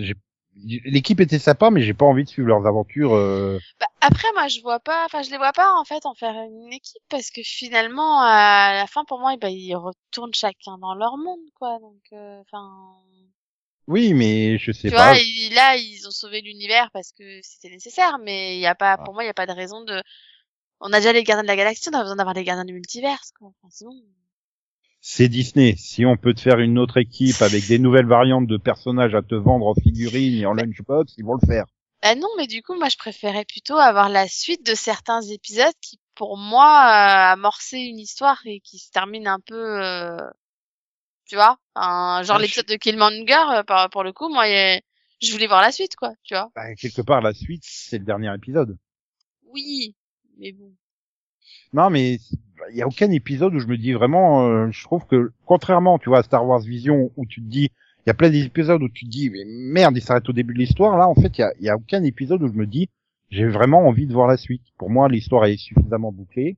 L'équipe 0.84 1.20
était 1.20 1.38
sympa, 1.38 1.70
mais 1.70 1.82
j'ai 1.82 1.94
pas 1.94 2.04
envie 2.06 2.24
de 2.24 2.28
suivre 2.28 2.48
leurs 2.48 2.66
aventures. 2.66 3.14
euh, 3.14 3.58
Bah, 3.80 3.86
après, 4.02 4.28
moi, 4.34 4.48
je 4.48 4.60
vois 4.60 4.80
pas, 4.80 5.04
enfin, 5.06 5.22
je 5.22 5.30
les 5.30 5.38
vois 5.38 5.52
pas 5.52 5.72
en 5.74 5.84
fait 5.84 6.04
en 6.06 6.14
faire 6.14 6.34
une 6.34 6.72
équipe 6.72 7.02
parce 7.08 7.30
que 7.30 7.42
finalement, 7.42 8.20
à 8.22 8.74
la 8.74 8.86
fin, 8.86 9.04
pour 9.04 9.18
moi, 9.20 9.36
bah, 9.38 9.50
ils 9.50 9.74
retournent 9.76 10.34
chacun 10.34 10.78
dans 10.78 10.94
leur 10.94 11.16
monde 11.16 11.40
quoi. 11.54 11.78
Donc, 11.80 12.02
euh, 12.12 12.40
enfin, 12.42 12.94
Oui, 13.86 14.14
mais 14.14 14.58
je 14.58 14.72
sais 14.72 14.88
tu 14.88 14.94
pas. 14.96 15.12
vois, 15.12 15.14
là, 15.54 15.76
ils 15.76 16.06
ont 16.06 16.10
sauvé 16.10 16.40
l'univers 16.40 16.90
parce 16.92 17.12
que 17.12 17.40
c'était 17.42 17.70
nécessaire, 17.70 18.18
mais 18.18 18.56
il 18.56 18.60
y 18.60 18.66
a 18.66 18.74
pas, 18.74 18.98
pour 18.98 19.14
moi, 19.14 19.24
il 19.24 19.26
y 19.26 19.30
a 19.30 19.34
pas 19.34 19.46
de 19.46 19.52
raison 19.52 19.82
de. 19.84 20.02
On 20.80 20.92
a 20.92 20.98
déjà 20.98 21.12
les 21.12 21.24
gardiens 21.24 21.42
de 21.44 21.48
la 21.48 21.56
galaxie, 21.56 21.88
on 21.92 21.96
a 21.98 22.02
besoin 22.02 22.16
d'avoir 22.16 22.34
les 22.34 22.44
gardiens 22.44 22.64
du 22.66 22.74
multivers 22.74 23.20
quoi. 23.38 23.50
Enfin, 23.62 23.86
bon. 23.86 24.02
c'est 25.02 25.28
Disney. 25.28 25.74
Si 25.76 26.06
on 26.06 26.16
peut 26.16 26.32
te 26.32 26.40
faire 26.40 26.58
une 26.58 26.78
autre 26.78 26.96
équipe 26.96 27.42
avec 27.42 27.66
des 27.66 27.78
nouvelles 27.78 28.06
variantes 28.06 28.46
de 28.46 28.56
personnages 28.56 29.14
à 29.14 29.20
te 29.20 29.34
vendre 29.34 29.66
en 29.66 29.74
figurines 29.74 30.40
et 30.40 30.46
en 30.46 30.54
lunchbox, 30.54 31.12
ils 31.18 31.24
vont 31.26 31.34
le 31.34 31.46
faire. 31.46 31.66
Bah 32.02 32.14
non, 32.16 32.28
mais 32.36 32.46
du 32.46 32.62
coup, 32.62 32.74
moi, 32.74 32.88
je 32.88 32.96
préférais 32.96 33.44
plutôt 33.44 33.76
avoir 33.76 34.08
la 34.08 34.26
suite 34.26 34.66
de 34.66 34.74
certains 34.74 35.22
épisodes 35.22 35.72
qui, 35.80 36.00
pour 36.14 36.36
moi, 36.36 36.66
euh, 36.66 37.32
amorçaient 37.32 37.84
une 37.84 37.98
histoire 37.98 38.40
et 38.44 38.60
qui 38.60 38.78
se 38.78 38.90
termine 38.90 39.28
un 39.28 39.38
peu, 39.38 39.80
euh, 39.80 40.16
tu 41.26 41.36
vois, 41.36 41.58
un, 41.76 42.22
genre 42.24 42.36
Ah, 42.36 42.38
je 42.38 42.42
l'épisode 42.42 42.66
de 42.66 42.74
Killmonger, 42.76 43.58
euh, 43.58 43.62
par- 43.62 43.88
pour 43.90 44.02
le 44.02 44.12
coup, 44.12 44.28
moi, 44.28 44.48
y 44.48 44.80
je 45.22 45.30
voulais 45.30 45.46
voir 45.46 45.62
la 45.62 45.70
suite, 45.70 45.94
quoi, 45.94 46.12
tu 46.24 46.34
vois. 46.34 46.50
Bah, 46.56 46.74
quelque 46.74 47.02
part, 47.02 47.20
la 47.20 47.32
suite, 47.32 47.62
c'est 47.64 47.98
le 47.98 48.04
dernier 48.04 48.34
épisode. 48.34 48.76
Oui, 49.46 49.94
mais 50.38 50.50
bon. 50.50 50.72
Non, 51.72 51.90
mais 51.90 52.18
il 52.70 52.76
y 52.76 52.82
a 52.82 52.86
aucun 52.88 53.10
épisode 53.12 53.54
où 53.54 53.60
je 53.60 53.66
me 53.66 53.76
dis 53.76 53.92
vraiment, 53.92 54.48
euh, 54.48 54.70
je 54.72 54.82
trouve 54.82 55.06
que 55.06 55.32
contrairement, 55.46 55.98
tu 56.00 56.08
vois, 56.08 56.18
à 56.18 56.22
Star 56.24 56.44
Wars 56.44 56.60
Vision, 56.60 57.12
où 57.16 57.24
tu 57.26 57.40
te 57.40 57.46
dis, 57.46 57.70
il 58.04 58.08
y 58.08 58.10
a 58.10 58.14
plein 58.14 58.30
d'épisodes 58.30 58.82
où 58.82 58.88
tu 58.88 59.04
te 59.04 59.10
dis, 59.10 59.30
mais 59.30 59.44
merde, 59.46 59.96
il 59.96 60.02
s'arrête 60.02 60.28
au 60.28 60.32
début 60.32 60.54
de 60.54 60.58
l'histoire. 60.58 60.96
Là, 60.98 61.08
en 61.08 61.14
fait, 61.14 61.38
il 61.38 61.40
y 61.40 61.44
a, 61.44 61.52
il 61.60 61.64
y 61.64 61.68
a 61.68 61.76
aucun 61.76 62.02
épisode 62.02 62.42
où 62.42 62.48
je 62.48 62.58
me 62.58 62.66
dis, 62.66 62.88
j'ai 63.30 63.46
vraiment 63.46 63.86
envie 63.86 64.06
de 64.06 64.12
voir 64.12 64.26
la 64.26 64.36
suite. 64.36 64.62
Pour 64.76 64.90
moi, 64.90 65.08
l'histoire 65.08 65.44
est 65.46 65.56
suffisamment 65.56 66.12
bouclée. 66.12 66.56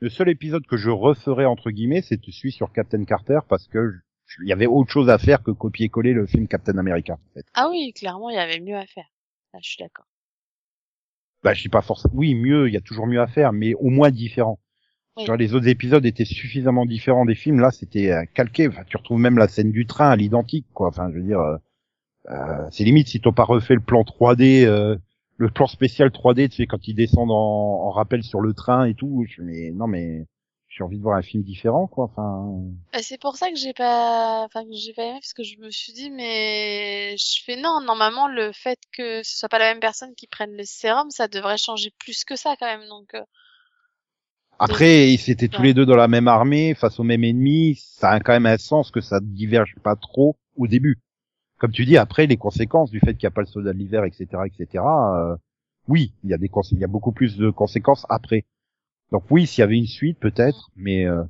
Le 0.00 0.08
seul 0.08 0.30
épisode 0.30 0.66
que 0.66 0.78
je 0.78 0.90
referais 0.90 1.44
entre 1.44 1.70
guillemets, 1.70 2.02
c'est 2.02 2.18
celui 2.30 2.52
sur 2.52 2.72
Captain 2.72 3.04
Carter 3.04 3.40
parce 3.48 3.68
que 3.68 3.94
il 4.42 4.48
y 4.48 4.52
avait 4.52 4.66
autre 4.66 4.90
chose 4.90 5.10
à 5.10 5.18
faire 5.18 5.42
que 5.42 5.50
copier-coller 5.50 6.12
le 6.12 6.26
film 6.26 6.46
Captain 6.46 6.78
America. 6.78 7.14
En 7.14 7.34
fait. 7.34 7.46
Ah 7.54 7.68
oui, 7.68 7.92
clairement, 7.92 8.30
il 8.30 8.36
y 8.36 8.38
avait 8.38 8.60
mieux 8.60 8.76
à 8.76 8.86
faire. 8.86 9.10
Là, 9.52 9.58
je 9.62 9.68
suis 9.68 9.78
d'accord. 9.78 10.06
Bah, 11.42 11.52
je 11.52 11.62
dis 11.62 11.68
pas 11.68 11.82
forcément. 11.82 12.14
Oui, 12.14 12.34
mieux, 12.34 12.68
il 12.68 12.74
y 12.74 12.76
a 12.76 12.80
toujours 12.80 13.06
mieux 13.06 13.20
à 13.20 13.26
faire, 13.26 13.52
mais 13.52 13.74
au 13.74 13.88
moins 13.90 14.10
différent. 14.10 14.59
Oui. 15.20 15.24
Tu 15.24 15.30
vois, 15.30 15.36
les 15.36 15.54
autres 15.54 15.68
épisodes 15.68 16.04
étaient 16.04 16.24
suffisamment 16.24 16.86
différents 16.86 17.24
des 17.24 17.34
films. 17.34 17.60
Là, 17.60 17.70
c'était 17.70 18.10
euh, 18.10 18.24
calqué. 18.34 18.68
Enfin, 18.68 18.82
tu 18.86 18.96
retrouves 18.96 19.20
même 19.20 19.38
la 19.38 19.48
scène 19.48 19.72
du 19.72 19.86
train 19.86 20.10
à 20.10 20.16
l'identique, 20.16 20.66
quoi. 20.74 20.88
Enfin, 20.88 21.10
je 21.10 21.18
veux 21.18 21.24
dire, 21.24 21.40
euh, 21.40 21.56
euh, 22.30 22.68
c'est 22.70 22.84
limite 22.84 23.08
si 23.08 23.20
t'as 23.20 23.32
pas 23.32 23.44
refait 23.44 23.74
le 23.74 23.80
plan 23.80 24.02
3D, 24.02 24.64
euh, 24.64 24.96
le 25.36 25.50
plan 25.50 25.66
spécial 25.66 26.10
3D, 26.10 26.48
tu 26.48 26.56
sais, 26.56 26.66
quand 26.66 26.86
ils 26.88 26.94
descendent 26.94 27.30
en, 27.30 27.34
en 27.34 27.90
rappel 27.90 28.22
sur 28.22 28.40
le 28.40 28.54
train 28.54 28.84
et 28.84 28.94
tout. 28.94 29.24
Je, 29.28 29.42
mais 29.42 29.70
non, 29.72 29.86
mais 29.86 30.26
j'ai 30.70 30.84
envie 30.84 30.98
de 30.98 31.02
voir 31.02 31.16
un 31.16 31.22
film 31.22 31.42
différent, 31.42 31.88
quoi. 31.88 32.04
Enfin, 32.04 32.48
c'est 33.02 33.20
pour 33.20 33.36
ça 33.36 33.50
que 33.50 33.56
j'ai 33.56 33.72
pas, 33.72 34.44
enfin, 34.44 34.64
que 34.64 34.72
j'ai 34.72 34.92
pas 34.94 35.02
aimé 35.02 35.18
parce 35.20 35.32
que 35.32 35.42
je 35.42 35.58
me 35.58 35.70
suis 35.70 35.92
dit, 35.92 36.10
mais 36.10 37.16
je 37.16 37.42
fais 37.44 37.56
non, 37.56 37.80
normalement, 37.80 38.28
le 38.28 38.52
fait 38.52 38.78
que 38.96 39.22
ce 39.24 39.36
soit 39.38 39.48
pas 39.48 39.58
la 39.58 39.72
même 39.72 39.80
personne 39.80 40.14
qui 40.14 40.28
prenne 40.28 40.56
le 40.56 40.64
sérum, 40.64 41.10
ça 41.10 41.26
devrait 41.26 41.58
changer 41.58 41.90
plus 41.98 42.24
que 42.24 42.36
ça, 42.36 42.54
quand 42.58 42.66
même, 42.66 42.88
donc, 42.88 43.14
euh, 43.14 43.24
Après, 44.62 45.10
ils 45.10 45.30
étaient 45.30 45.48
tous 45.48 45.62
les 45.62 45.72
deux 45.72 45.86
dans 45.86 45.96
la 45.96 46.06
même 46.06 46.28
armée, 46.28 46.74
face 46.74 47.00
au 47.00 47.02
même 47.02 47.24
ennemi. 47.24 47.76
Ça 47.76 48.10
a 48.10 48.20
quand 48.20 48.34
même 48.34 48.44
un 48.44 48.58
sens 48.58 48.90
que 48.90 49.00
ça 49.00 49.18
diverge 49.22 49.74
pas 49.82 49.96
trop 49.96 50.36
au 50.54 50.66
début. 50.66 50.98
Comme 51.56 51.72
tu 51.72 51.86
dis, 51.86 51.96
après, 51.96 52.26
les 52.26 52.36
conséquences 52.36 52.90
du 52.90 53.00
fait 53.00 53.14
qu'il 53.14 53.24
n'y 53.24 53.28
a 53.28 53.30
pas 53.30 53.40
le 53.40 53.46
soldat 53.46 53.72
de 53.72 53.78
l'hiver, 53.78 54.04
etc., 54.04 54.26
etc., 54.44 54.84
euh, 54.84 55.34
oui, 55.88 56.12
il 56.24 56.30
y 56.30 56.34
a 56.34 56.36
des 56.36 56.50
il 56.72 56.78
y 56.78 56.84
a 56.84 56.88
beaucoup 56.88 57.10
plus 57.10 57.38
de 57.38 57.48
conséquences 57.48 58.04
après. 58.10 58.44
Donc 59.12 59.24
oui, 59.30 59.46
s'il 59.46 59.60
y 59.60 59.62
avait 59.62 59.78
une 59.78 59.86
suite, 59.86 60.18
peut-être, 60.18 60.68
mais 60.76 61.06
euh, 61.06 61.24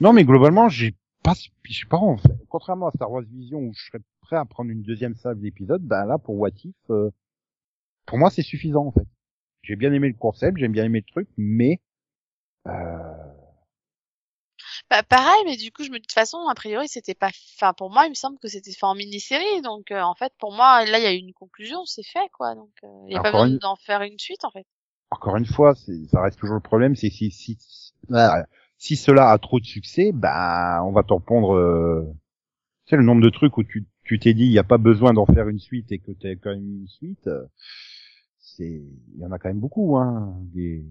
non, 0.00 0.12
mais 0.12 0.24
globalement, 0.24 0.68
j'ai 0.68 0.96
pas, 1.22 1.34
j'ai 1.62 1.86
pas, 1.86 1.98
en 1.98 2.16
fait, 2.16 2.34
contrairement 2.48 2.88
à 2.88 2.90
Star 2.90 3.12
Wars 3.12 3.22
Vision 3.30 3.60
où 3.60 3.72
je 3.74 3.84
serais 3.86 4.02
prêt 4.22 4.36
à 4.36 4.44
prendre 4.44 4.72
une 4.72 4.82
deuxième 4.82 5.14
salle 5.14 5.38
d'épisodes, 5.38 5.82
ben 5.82 6.04
là, 6.04 6.18
pour 6.18 6.34
What 6.34 6.50
If, 6.64 6.74
euh, 6.90 7.10
pour 8.06 8.18
moi, 8.18 8.30
c'est 8.30 8.42
suffisant, 8.42 8.86
en 8.86 8.92
fait. 8.92 9.06
J'ai 9.62 9.76
bien 9.76 9.92
aimé 9.92 10.08
le 10.08 10.14
concept, 10.14 10.58
j'ai 10.58 10.66
bien 10.66 10.84
aimé 10.84 11.04
le 11.06 11.12
truc, 11.12 11.28
mais 11.36 11.80
euh, 12.68 13.32
Bah, 14.90 15.02
pareil, 15.02 15.42
mais 15.44 15.56
du 15.56 15.72
coup, 15.72 15.82
je 15.82 15.90
me 15.90 15.94
dis, 15.96 16.02
de 16.02 16.06
toute 16.06 16.12
façon, 16.12 16.38
a 16.48 16.54
priori, 16.54 16.88
c'était 16.88 17.14
pas, 17.14 17.30
enfin, 17.56 17.72
pour 17.72 17.90
moi, 17.90 18.06
il 18.06 18.10
me 18.10 18.14
semble 18.14 18.38
que 18.38 18.48
c'était 18.48 18.72
fait 18.72 18.86
en 18.86 18.94
mini-série, 18.94 19.60
donc, 19.62 19.90
euh, 19.90 20.00
en 20.00 20.14
fait, 20.14 20.32
pour 20.38 20.52
moi, 20.52 20.84
là, 20.84 20.98
il 20.98 21.02
y 21.02 21.06
a 21.06 21.12
eu 21.12 21.18
une 21.18 21.32
conclusion, 21.32 21.84
c'est 21.86 22.04
fait, 22.04 22.28
quoi, 22.32 22.54
donc, 22.54 22.70
euh, 22.84 22.88
il 23.08 23.12
y 23.12 23.16
a 23.16 23.20
pas 23.20 23.32
besoin 23.32 23.48
une- 23.48 23.58
d'en 23.58 23.76
faire 23.76 24.02
une 24.02 24.18
suite, 24.18 24.44
en 24.44 24.50
fait. 24.50 24.64
encore 25.10 25.36
une 25.36 25.46
fois, 25.46 25.74
ça 25.74 26.20
reste 26.22 26.38
toujours 26.38 26.54
le 26.56 26.60
problème, 26.60 26.94
c'est 26.96 27.10
si 27.10 27.30
si 27.30 27.58
ah, 28.12 28.44
si 28.78 28.96
cela 28.96 29.30
a 29.30 29.38
trop 29.38 29.58
de 29.60 29.64
succès, 29.64 30.12
bah 30.12 30.82
on 30.84 30.92
va 30.92 31.02
t'en 31.02 31.20
pondre. 31.20 31.54
Euh, 31.54 32.04
tu 32.86 32.90
sais 32.90 32.96
le 32.96 33.02
nombre 33.04 33.22
de 33.22 33.30
trucs 33.30 33.56
où 33.58 33.64
tu 33.64 33.86
tu 34.04 34.18
t'es 34.18 34.34
dit 34.34 34.44
il 34.46 34.50
n'y 34.50 34.58
a 34.58 34.64
pas 34.64 34.78
besoin 34.78 35.12
d'en 35.14 35.26
faire 35.26 35.48
une 35.48 35.58
suite 35.60 35.92
et 35.92 35.98
que 35.98 36.12
t'as 36.12 36.36
quand 36.36 36.50
même 36.50 36.80
une 36.82 36.88
suite, 36.88 37.26
euh, 37.28 37.44
c'est 38.40 38.82
il 39.14 39.20
y 39.20 39.24
en 39.26 39.32
a 39.32 39.38
quand 39.38 39.48
même 39.48 39.60
beaucoup 39.60 39.96
hein 39.98 40.36
des 40.54 40.84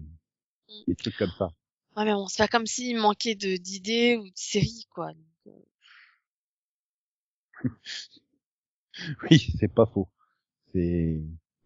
des 0.86 0.94
trucs 0.96 1.16
comme 1.16 1.32
ça. 1.38 1.50
Ouais, 1.96 2.04
mais 2.04 2.12
bon, 2.12 2.26
c'est 2.28 2.42
pas 2.42 2.48
comme 2.48 2.66
s'il 2.66 2.98
manquait 2.98 3.34
de, 3.34 3.56
d'idées 3.56 4.16
ou 4.16 4.24
de 4.24 4.32
séries, 4.34 4.86
quoi. 4.90 5.12
donc, 5.12 5.54
euh, 7.64 7.68
Oui, 9.30 9.54
c'est 9.58 9.72
pas 9.72 9.86
faux. 9.86 10.08
C'est 10.72 11.20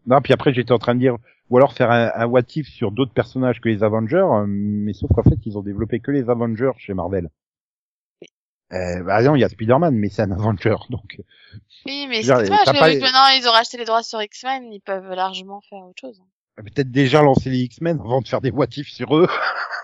non 0.07 0.19
puis 0.21 0.33
après 0.33 0.53
j'étais 0.53 0.71
en 0.71 0.79
train 0.79 0.95
de 0.95 0.99
dire 0.99 1.17
ou 1.49 1.57
alors 1.57 1.73
faire 1.73 1.91
un, 1.91 2.11
un 2.15 2.25
what 2.25 2.41
if 2.55 2.67
sur 2.67 2.91
d'autres 2.91 3.13
personnages 3.13 3.61
que 3.61 3.69
les 3.69 3.83
Avengers, 3.83 4.17
euh, 4.17 4.45
mais 4.47 4.93
sauf 4.93 5.11
qu'en 5.13 5.23
fait 5.23 5.37
ils 5.45 5.57
ont 5.57 5.61
développé 5.61 5.99
que 5.99 6.11
les 6.11 6.29
Avengers 6.29 6.71
chez 6.77 6.93
Marvel. 6.93 7.29
Euh, 8.73 9.03
bah 9.03 9.21
non, 9.21 9.35
il 9.35 9.41
y 9.41 9.43
a 9.43 9.49
Spider-Man, 9.49 9.93
mais 9.95 10.07
c'est 10.09 10.21
un 10.21 10.31
Avenger, 10.31 10.75
donc 10.89 11.19
Oui, 11.85 12.07
mais 12.07 12.23
c'est 12.23 12.29
pas- 12.47 12.63
maintenant, 12.71 13.27
ils 13.37 13.45
ont 13.47 13.51
racheté 13.51 13.77
les 13.77 13.85
droits 13.85 14.01
sur 14.03 14.21
X-Men, 14.21 14.71
ils 14.71 14.79
peuvent 14.79 15.09
largement 15.13 15.59
faire 15.61 15.79
autre 15.79 15.99
chose. 15.99 16.21
hein. 16.21 16.63
peut-être 16.63 16.89
déjà 16.91 17.21
lancer 17.21 17.49
les 17.49 17.59
X-Men 17.59 17.99
avant 17.99 18.21
de 18.21 18.27
faire 18.27 18.39
des 18.41 18.51
what 18.51 18.67
if 18.77 18.87
sur 18.87 19.15
eux. 19.17 19.27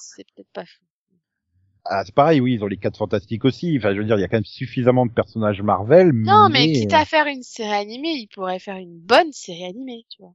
C'est 0.00 0.24
peut-être 0.34 0.52
pas 0.52 0.64
fou. 0.64 0.84
Ah, 1.84 2.02
c'est 2.04 2.14
pareil, 2.14 2.40
oui, 2.40 2.54
ils 2.54 2.62
ont 2.62 2.66
les 2.66 2.76
quatre 2.76 2.98
fantastiques 2.98 3.44
aussi. 3.44 3.76
Enfin, 3.78 3.94
je 3.94 3.98
veux 4.00 4.04
dire, 4.04 4.16
il 4.18 4.20
y 4.20 4.24
a 4.24 4.28
quand 4.28 4.36
même 4.36 4.44
suffisamment 4.44 5.06
de 5.06 5.12
personnages 5.12 5.62
Marvel. 5.62 6.12
Non, 6.12 6.48
mais 6.50 6.66
mais 6.66 6.72
quitte 6.72 6.92
à 6.92 7.04
faire 7.04 7.26
une 7.26 7.42
série 7.42 7.72
animée, 7.72 8.12
ils 8.12 8.28
pourraient 8.28 8.58
faire 8.58 8.76
une 8.76 8.98
bonne 8.98 9.32
série 9.32 9.64
animée, 9.64 10.04
tu 10.10 10.22
vois. 10.22 10.34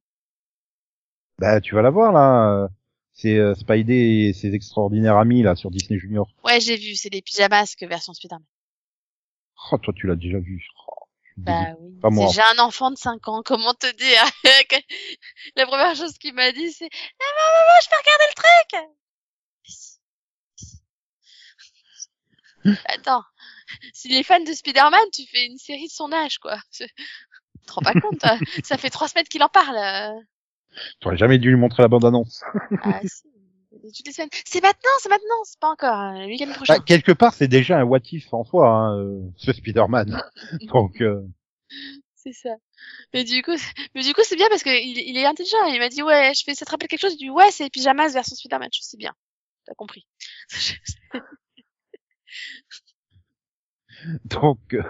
Bah, 1.39 1.62
tu 1.62 1.75
vas 1.75 1.82
la 1.82 1.91
voir 1.91 2.12
là. 2.12 2.69
C'est 3.13 3.38
euh, 3.38 3.56
Spidey 3.56 4.28
et 4.28 4.34
ses 4.34 4.54
extraordinaires 4.54 5.17
amis 5.17 5.41
là 5.43 5.56
sur 5.56 5.71
Disney 5.71 5.99
Junior. 5.99 6.28
Ouais, 6.43 6.60
j'ai 6.60 6.75
vu, 6.75 6.95
c'est 6.95 7.13
les 7.13 7.21
pyjamasques 7.21 7.84
version 7.84 8.13
Spider-Man. 8.13 8.43
Oh, 9.71 9.78
toi, 9.78 9.93
tu 9.95 10.08
l'as 10.08 10.15
déjà 10.17 10.39
vu. 10.39 10.65
Oh, 10.88 11.06
Bah 11.38 11.75
oui. 11.80 11.93
J'ai 12.34 12.41
un 12.41 12.60
enfant 12.63 12.91
de 12.91 12.97
5 12.97 13.28
ans, 13.30 13.41
comment 13.43 13.73
te 13.73 13.89
dire? 13.95 14.23
La 15.56 15.65
première 15.65 15.95
chose 15.95 16.17
qu'il 16.17 16.34
m'a 16.34 16.51
dit, 16.51 16.71
c'est 16.71 16.89
«Maman, 17.19 17.47
maman, 17.54 17.80
je 17.82 17.89
peux 17.89 17.95
regarder 18.01 18.25
le 18.30 18.36
truc!» 18.36 18.95
Attends, 22.86 23.23
s'il 23.93 24.13
est 24.15 24.23
fan 24.23 24.43
de 24.43 24.54
Spider-Man, 24.54 24.99
tu 25.13 25.23
fais 25.28 25.45
une 25.45 25.58
série 25.58 25.88
de 25.88 25.91
son 25.91 26.12
âge, 26.12 26.39
quoi. 26.39 26.58
Tu 26.71 26.88
te 27.67 27.73
rends 27.73 27.82
pas 27.82 27.93
compte 27.99 28.19
toi 28.19 28.38
Ça 28.63 28.78
fait 28.78 28.89
trois 28.91 29.08
semaines 29.08 29.28
qu'il 29.28 29.41
en 29.41 29.49
parle. 29.49 29.78
euh. 29.78 30.19
T'aurais 30.99 31.17
jamais 31.17 31.38
dû 31.39 31.49
lui 31.49 31.56
montrer 31.58 31.82
la 31.84 31.88
bande-annonce. 31.88 32.43
Ah 32.84 32.99
si, 33.04 33.23
toutes 33.82 34.06
les 34.08 34.12
semaines. 34.13 34.30
C'est 34.45 34.62
maintenant, 34.62 34.89
c'est 34.99 35.10
maintenant, 35.10 35.43
c'est 35.45 35.60
pas 35.60 35.69
encore. 35.69 35.99
euh, 35.99 36.19
Le 36.19 36.25
week-end 36.28 36.51
prochain. 36.54 36.73
Bah, 36.75 36.84
quelque 36.86 37.12
part, 37.12 37.34
c'est 37.34 37.47
déjà 37.47 37.80
un 37.80 37.84
what 37.84 37.99
if 38.12 38.32
en 38.34 38.43
soi, 38.43 38.67
hein, 38.69 38.97
euh, 38.99 39.21
ce 39.38 39.51
Spider-Man. 39.54 40.21
Donc, 40.62 41.01
euh, 41.01 41.21
C'est 42.15 42.34
ça. 42.34 42.56
Mais 43.13 43.23
du 43.23 43.41
coup, 43.41 43.58
c'est- 43.58 43.73
mais 43.95 44.01
du 44.04 44.13
coup, 44.13 44.21
c'est 44.23 44.36
bien 44.36 44.49
parce 44.49 44.63
que 44.63 44.69
il, 44.69 44.97
il 44.99 45.17
est 45.17 45.25
intelligent. 45.25 45.63
Il 45.67 45.80
m'a 45.80 45.89
dit 45.89 46.04
ouais, 46.04 46.34
je 46.36 46.43
fais, 46.43 46.56
ça 46.56 46.65
te 46.65 46.71
rappelle 46.71 46.88
quelque 46.88 47.01
chose? 47.01 47.12
Lui 47.13 47.17
dis 47.17 47.30
ouais, 47.30 47.51
c'est 47.51 47.69
pyjamas 47.69 48.10
version 48.13 48.36
Spider-Man. 48.36 48.69
Je 48.73 48.82
sais 48.82 48.97
bien. 48.97 49.13
T'as 49.65 49.75
compris. 49.75 50.06
donc, 54.25 54.60
euh, 54.73 54.84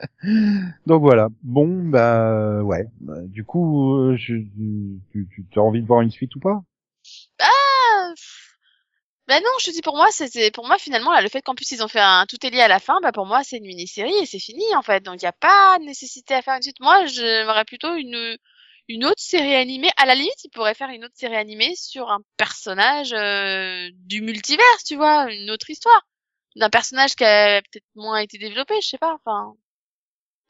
donc 0.86 1.00
voilà. 1.00 1.28
Bon, 1.42 1.66
bah 1.84 2.62
ouais. 2.62 2.84
Bah, 3.00 3.20
du 3.22 3.44
coup, 3.44 3.94
euh, 3.94 4.16
je, 4.16 4.34
tu, 5.10 5.28
tu 5.50 5.58
as 5.58 5.62
envie 5.62 5.82
de 5.82 5.86
voir 5.86 6.00
une 6.00 6.10
suite 6.10 6.34
ou 6.36 6.40
pas? 6.40 6.62
Ah, 7.40 8.14
bah 9.28 9.38
non, 9.40 9.50
je 9.60 9.66
te 9.66 9.70
dis 9.70 9.82
pour 9.82 9.96
moi, 9.96 10.08
c'était 10.10 10.50
pour 10.50 10.66
moi 10.66 10.78
finalement 10.78 11.12
là, 11.12 11.22
le 11.22 11.28
fait 11.28 11.42
qu'en 11.42 11.54
plus 11.54 11.70
ils 11.70 11.82
ont 11.82 11.88
fait 11.88 12.00
un 12.00 12.26
tout 12.26 12.44
est 12.44 12.50
lié 12.50 12.60
à 12.60 12.68
la 12.68 12.80
fin, 12.80 12.98
bah 13.02 13.12
pour 13.12 13.24
moi 13.24 13.42
c'est 13.44 13.58
une 13.58 13.66
mini-série 13.66 14.12
et 14.20 14.26
c'est 14.26 14.40
fini 14.40 14.64
en 14.76 14.82
fait. 14.82 15.00
Donc 15.04 15.22
il 15.22 15.24
y 15.24 15.28
a 15.28 15.32
pas 15.32 15.78
nécessité 15.80 16.34
à 16.34 16.42
faire 16.42 16.56
une 16.56 16.62
suite. 16.62 16.80
Moi, 16.80 17.06
j'aimerais 17.06 17.64
plutôt 17.64 17.94
une 17.94 18.36
une 18.92 19.04
autre 19.04 19.20
série 19.22 19.54
animée. 19.54 19.90
À 19.96 20.06
la 20.06 20.14
limite, 20.14 20.44
ils 20.44 20.50
pourraient 20.50 20.74
faire 20.74 20.90
une 20.90 21.04
autre 21.04 21.16
série 21.16 21.36
animée 21.36 21.74
sur 21.76 22.10
un 22.10 22.20
personnage 22.36 23.12
euh, 23.14 23.90
du 23.94 24.20
multivers, 24.20 24.64
tu 24.84 24.96
vois, 24.96 25.32
une 25.32 25.50
autre 25.50 25.70
histoire 25.70 26.06
d'un 26.56 26.70
personnage 26.70 27.14
qui 27.14 27.24
a 27.24 27.62
peut-être 27.62 27.86
moins 27.94 28.18
été 28.18 28.38
développé, 28.38 28.74
je 28.82 28.88
sais 28.88 28.98
pas. 28.98 29.14
Enfin, 29.14 29.54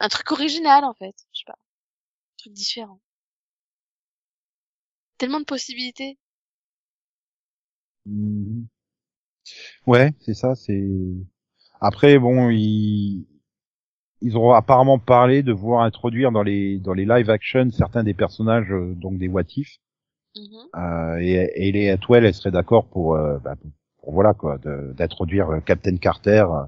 un 0.01 0.09
truc 0.09 0.31
original 0.33 0.85
en 0.85 0.95
fait, 0.95 1.15
je 1.33 1.41
sais 1.41 1.45
pas, 1.47 1.53
un 1.55 2.37
truc 2.39 2.53
différent. 2.53 3.01
Tellement 5.19 5.41
de 5.41 5.45
possibilités. 5.45 6.19
Mhm. 8.07 8.67
Ouais, 9.87 10.13
c'est 10.21 10.35
ça. 10.35 10.55
C'est 10.55 10.83
après 11.81 12.19
bon, 12.19 12.51
ils 12.51 13.27
ils 14.23 14.37
ont 14.39 14.53
apparemment 14.53 14.99
parlé 14.99 15.43
de 15.43 15.53
vouloir 15.53 15.83
introduire 15.83 16.33
dans 16.33 16.43
les 16.43 16.79
dans 16.79 16.95
les 16.95 17.05
live 17.05 17.29
action 17.31 17.71
certains 17.71 18.05
des 18.05 18.15
personnages 18.15 18.71
euh, 18.73 18.95
donc 18.95 19.19
des 19.19 19.29
what 19.29 19.43
if. 19.57 19.79
Mhm. 20.37 20.43
Euh, 20.77 21.17
et, 21.21 21.69
et 21.69 21.73
les 21.73 21.91
Atwell, 21.91 22.25
elle 22.25 22.33
serait 22.35 22.51
d'accord 22.51 22.87
pour, 22.87 23.15
euh, 23.17 23.39
bah, 23.39 23.55
pour, 23.57 23.71
pour, 24.01 24.13
voilà 24.15 24.33
quoi, 24.33 24.59
d'introduire 24.97 25.51
euh, 25.51 25.61
Captain 25.61 25.97
Carter 25.99 26.45
euh, 26.51 26.63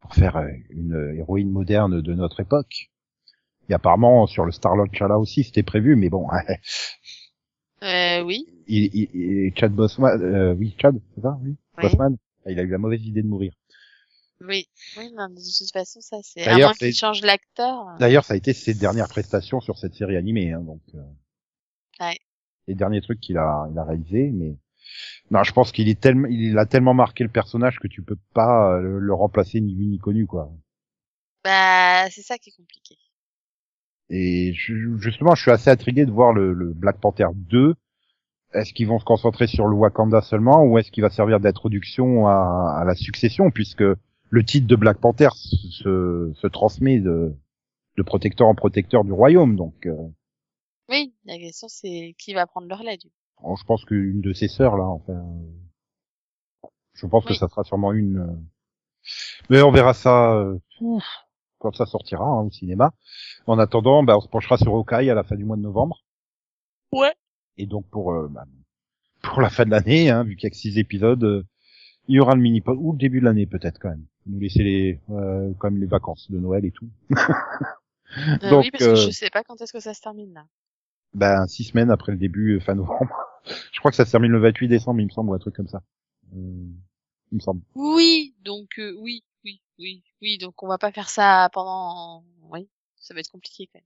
pour 0.00 0.14
faire 0.14 0.36
euh, 0.36 0.48
une 0.70 1.14
héroïne 1.18 1.50
moderne 1.50 2.00
de 2.00 2.14
notre 2.14 2.40
époque. 2.40 2.90
Et 3.68 3.74
apparemment 3.74 4.26
sur 4.28 4.44
le 4.44 4.52
Star-Lord 4.52 4.86
Chala 4.92 5.18
aussi 5.18 5.42
c'était 5.42 5.64
prévu, 5.64 5.96
mais 5.96 6.08
bon, 6.08 6.28
Euh, 7.82 8.22
oui. 8.22 8.46
il, 8.68 8.84
il, 8.94 9.08
il- 9.14 9.52
Chad 9.54 9.72
Bossman, 9.72 10.20
euh, 10.22 10.54
oui 10.54 10.74
Chad, 10.80 10.98
c'est 11.14 11.20
ça, 11.20 11.38
oui, 11.42 11.56
Oui. 11.76 11.82
Bossman, 11.82 12.16
il 12.46 12.58
a 12.58 12.62
eu 12.62 12.68
la 12.68 12.78
mauvaise 12.78 13.04
idée 13.04 13.22
de 13.22 13.28
mourir. 13.28 13.52
Oui, 14.42 14.68
oui, 14.98 15.10
non, 15.16 15.28
de 15.28 15.34
toute 15.36 15.72
façon, 15.72 16.00
ça, 16.00 16.18
c'est, 16.22 16.46
à 16.46 16.58
moins 16.58 16.74
qu'il 16.74 16.94
change 16.94 17.22
l'acteur. 17.22 17.88
euh, 17.88 17.96
D'ailleurs, 17.98 18.24
ça 18.24 18.34
a 18.34 18.36
été 18.36 18.52
ses 18.52 18.74
dernières 18.74 19.08
prestations 19.08 19.60
sur 19.60 19.78
cette 19.78 19.94
série 19.94 20.16
animée, 20.16 20.52
hein, 20.52 20.60
donc 20.60 20.80
euh, 20.94 21.02
Ouais. 22.00 22.18
les 22.66 22.74
derniers 22.74 23.00
trucs 23.00 23.20
qu'il 23.20 23.38
a, 23.38 23.66
il 23.72 23.78
a 23.78 23.84
réalisé, 23.84 24.30
mais 24.30 24.56
non, 25.30 25.42
je 25.42 25.52
pense 25.52 25.72
qu'il 25.72 25.88
est 25.88 25.98
tellement, 26.00 26.28
il 26.28 26.58
a 26.58 26.66
tellement 26.66 26.92
marqué 26.94 27.24
le 27.24 27.30
personnage 27.30 27.78
que 27.78 27.88
tu 27.88 28.02
peux 28.02 28.18
pas 28.34 28.74
euh, 28.74 28.80
le, 28.80 28.98
le 28.98 29.14
remplacer 29.14 29.60
ni 29.60 29.74
vu 29.74 29.86
ni 29.86 29.98
connu, 29.98 30.26
quoi. 30.26 30.50
Bah, 31.42 32.08
c'est 32.10 32.22
ça 32.22 32.36
qui 32.38 32.50
est 32.50 32.56
compliqué. 32.56 32.96
Et 34.10 34.52
je- 34.54 34.96
justement, 34.98 35.34
je 35.34 35.42
suis 35.42 35.50
assez 35.50 35.70
intrigué 35.70 36.06
de 36.06 36.10
voir 36.12 36.32
le, 36.32 36.52
le 36.52 36.72
Black 36.72 37.00
Panther 37.00 37.26
2. 37.34 37.74
Est-ce 38.52 38.72
qu'ils 38.72 38.86
vont 38.86 38.98
se 38.98 39.04
concentrer 39.04 39.46
sur 39.46 39.66
le 39.66 39.74
Wakanda 39.74 40.20
seulement, 40.20 40.62
ou 40.64 40.78
est-ce 40.78 40.90
qu'il 40.90 41.02
va 41.02 41.10
servir 41.10 41.40
d'introduction 41.40 42.26
à, 42.28 42.76
à 42.80 42.84
la 42.84 42.94
succession, 42.94 43.50
puisque 43.50 43.82
le 44.30 44.44
titre 44.44 44.66
de 44.66 44.76
Black 44.76 44.98
Panther 44.98 45.28
se, 45.34 46.32
se, 46.34 46.46
transmet 46.46 47.00
de, 47.00 47.34
de 47.96 48.02
protecteur 48.02 48.48
en 48.48 48.54
protecteur 48.54 49.04
du 49.04 49.12
royaume, 49.12 49.56
donc. 49.56 49.86
euh, 49.86 49.96
Oui, 50.88 51.14
la 51.24 51.38
question, 51.38 51.68
c'est 51.68 52.14
qui 52.18 52.34
va 52.34 52.46
prendre 52.46 52.68
le 52.68 52.74
relais. 52.74 52.98
Alors, 53.38 53.56
je 53.56 53.64
pense 53.64 53.84
qu'une 53.84 54.20
de 54.20 54.32
ses 54.32 54.48
sœurs 54.48 54.76
là, 54.76 54.84
enfin, 54.84 55.22
je 56.94 57.06
pense 57.06 57.24
que 57.24 57.34
ça 57.34 57.48
sera 57.48 57.64
sûrement 57.64 57.92
une. 57.92 58.18
euh, 58.18 58.36
Mais 59.50 59.62
on 59.62 59.70
verra 59.70 59.94
ça 59.94 60.32
euh, 60.34 60.58
quand 61.58 61.74
ça 61.74 61.86
sortira 61.86 62.24
hein, 62.24 62.42
au 62.42 62.50
cinéma. 62.50 62.92
En 63.46 63.58
attendant, 63.58 64.02
bah, 64.02 64.16
on 64.16 64.20
se 64.20 64.28
penchera 64.28 64.56
sur 64.58 64.74
Hawkeye 64.74 65.10
à 65.10 65.14
la 65.14 65.22
fin 65.24 65.36
du 65.36 65.44
mois 65.44 65.56
de 65.56 65.62
novembre. 65.62 66.04
Ouais. 66.92 67.14
Et 67.58 67.66
donc 67.66 67.86
pour 67.90 68.12
euh, 68.12 68.28
bah, 68.28 68.44
pour 69.22 69.40
la 69.40 69.50
fin 69.50 69.64
de 69.64 69.70
l'année, 69.70 70.10
hein, 70.10 70.24
vu 70.24 70.36
qu'il 70.36 70.44
y 70.44 70.46
a 70.48 70.50
que 70.50 70.56
six 70.56 70.78
épisodes, 70.78 71.22
euh, 71.24 71.44
il 72.08 72.16
y 72.16 72.20
aura 72.20 72.34
le 72.34 72.40
mini 72.40 72.60
pod 72.60 72.78
ou 72.80 72.92
le 72.92 72.98
début 72.98 73.20
de 73.20 73.24
l'année 73.24 73.46
peut-être 73.46 73.78
quand 73.78 73.90
même. 73.90 74.06
Nous 74.26 74.40
laisser 74.40 74.62
les 74.62 75.00
euh, 75.10 75.52
comme 75.54 75.78
les 75.78 75.86
vacances 75.86 76.30
de 76.30 76.38
Noël 76.38 76.64
et 76.64 76.72
tout. 76.72 76.88
Euh, 78.18 78.50
Donc, 78.50 78.62
oui, 78.64 78.70
parce 78.70 78.84
que 78.84 78.90
euh, 78.90 78.94
je 78.94 79.10
sais 79.10 79.30
pas 79.30 79.42
quand 79.42 79.60
est-ce 79.60 79.72
que 79.72 79.80
ça 79.80 79.92
se 79.92 80.00
termine, 80.00 80.32
là. 80.32 80.46
Ben 81.12 81.46
six 81.48 81.64
semaines 81.64 81.90
après 81.90 82.12
le 82.12 82.18
début 82.18 82.56
euh, 82.56 82.60
fin 82.60 82.74
novembre. 82.74 83.16
je 83.72 83.78
crois 83.80 83.90
que 83.90 83.96
ça 83.96 84.04
se 84.04 84.12
termine 84.12 84.30
le 84.30 84.38
28 84.38 84.68
décembre, 84.68 85.00
il 85.00 85.06
me 85.06 85.10
semble, 85.10 85.30
ou 85.30 85.34
un 85.34 85.38
truc 85.38 85.56
comme 85.56 85.68
ça. 85.68 85.82
Euh, 86.34 86.68
il 87.32 87.34
me 87.34 87.40
semble. 87.40 87.62
Oui, 87.74 88.34
donc, 88.42 88.78
euh, 88.78 88.94
oui, 89.00 89.24
oui, 89.44 89.60
oui, 89.78 90.04
oui, 90.22 90.38
donc 90.38 90.62
on 90.62 90.68
va 90.68 90.78
pas 90.78 90.92
faire 90.92 91.08
ça 91.08 91.50
pendant, 91.52 92.24
oui, 92.50 92.68
ça 92.96 93.12
va 93.12 93.20
être 93.20 93.30
compliqué, 93.30 93.68
quand 93.72 93.78
même. 93.78 93.84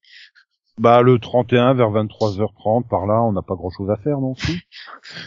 Bah 0.79 1.03
le 1.03 1.18
31 1.18 1.74
vers 1.74 1.90
23h30 1.90 2.88
par 2.88 3.07
là, 3.07 3.22
on 3.22 3.33
n'a 3.33 3.42
pas 3.42 3.55
grand 3.55 3.70
chose 3.70 3.90
à 3.90 3.96
faire 3.96 4.18
non 4.18 4.35
plus. 4.35 4.66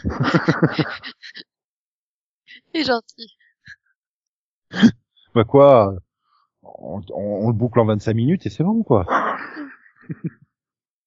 C'est 2.73 2.83
gentil. 2.83 3.35
Bah 5.33 5.43
quoi 5.43 5.95
on, 6.63 7.01
on- 7.13 7.45
on 7.45 7.47
le 7.47 7.53
boucle 7.53 7.79
en 7.79 7.85
25 7.85 8.13
minutes 8.13 8.45
et 8.45 8.49
c'est 8.49 8.63
bon 8.63 8.83
quoi. 8.83 9.05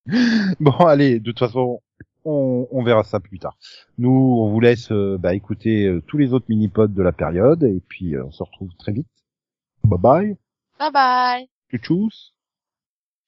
bon 0.61 0.73
allez, 0.87 1.19
de 1.21 1.31
toute 1.31 1.39
façon, 1.39 1.81
on, 2.25 2.67
on 2.71 2.83
verra 2.83 3.05
ça 3.05 3.21
plus 3.21 3.39
tard. 3.39 3.57
Nous, 3.99 4.11
on 4.11 4.51
vous 4.51 4.61
laisse 4.61 4.91
euh, 4.93 5.17
bah, 5.19 5.35
écouter 5.35 5.87
euh, 5.87 6.01
tous 6.07 6.19
les 6.19 6.33
autres 6.33 6.47
mini-pods 6.49 6.89
de 6.89 7.03
la 7.03 7.13
période 7.13 7.63
et 7.65 7.81
puis 7.89 8.15
euh, 8.17 8.25
on 8.25 8.31
se 8.31 8.43
retrouve 8.43 8.71
très 8.79 8.93
vite. 8.93 9.07
Bye 9.85 9.99
bye. 10.01 10.37
Bye 10.79 10.93
bye. 10.93 11.49
Tchous. 11.73 12.33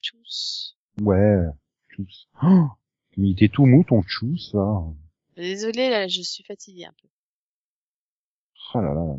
Tchuss. 0.03 0.77
Ouais, 1.01 1.39
tchous. 1.91 2.27
Oh, 2.43 2.67
il 3.17 3.33
était 3.33 3.49
tout 3.49 3.67
mou 3.67 3.85
ton 3.85 4.03
tchous 4.03 4.51
là. 4.55 4.83
Désolée, 5.37 5.91
là, 5.91 6.09
je 6.09 6.21
suis 6.23 6.43
fatiguée 6.45 6.87
un 6.87 6.93
peu. 7.01 7.09
Oh 8.75 8.81
là 8.81 8.93
là. 8.95 9.01
là. 9.05 9.15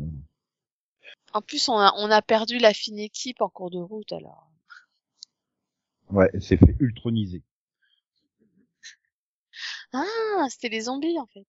En 1.32 1.42
plus, 1.42 1.68
on 1.68 1.78
a, 1.78 1.92
on 1.96 2.10
a 2.10 2.22
perdu 2.22 2.58
la 2.58 2.72
fine 2.72 2.98
équipe 2.98 3.40
en 3.40 3.48
cours 3.48 3.70
de 3.70 3.78
route, 3.78 4.12
alors. 4.12 4.50
Ouais, 6.10 6.30
c'est 6.40 6.56
fait 6.56 6.76
ultroniser. 6.80 7.42
Ah, 9.92 10.46
c'était 10.48 10.68
les 10.68 10.82
zombies, 10.82 11.18
en 11.18 11.26
fait. 11.26 11.46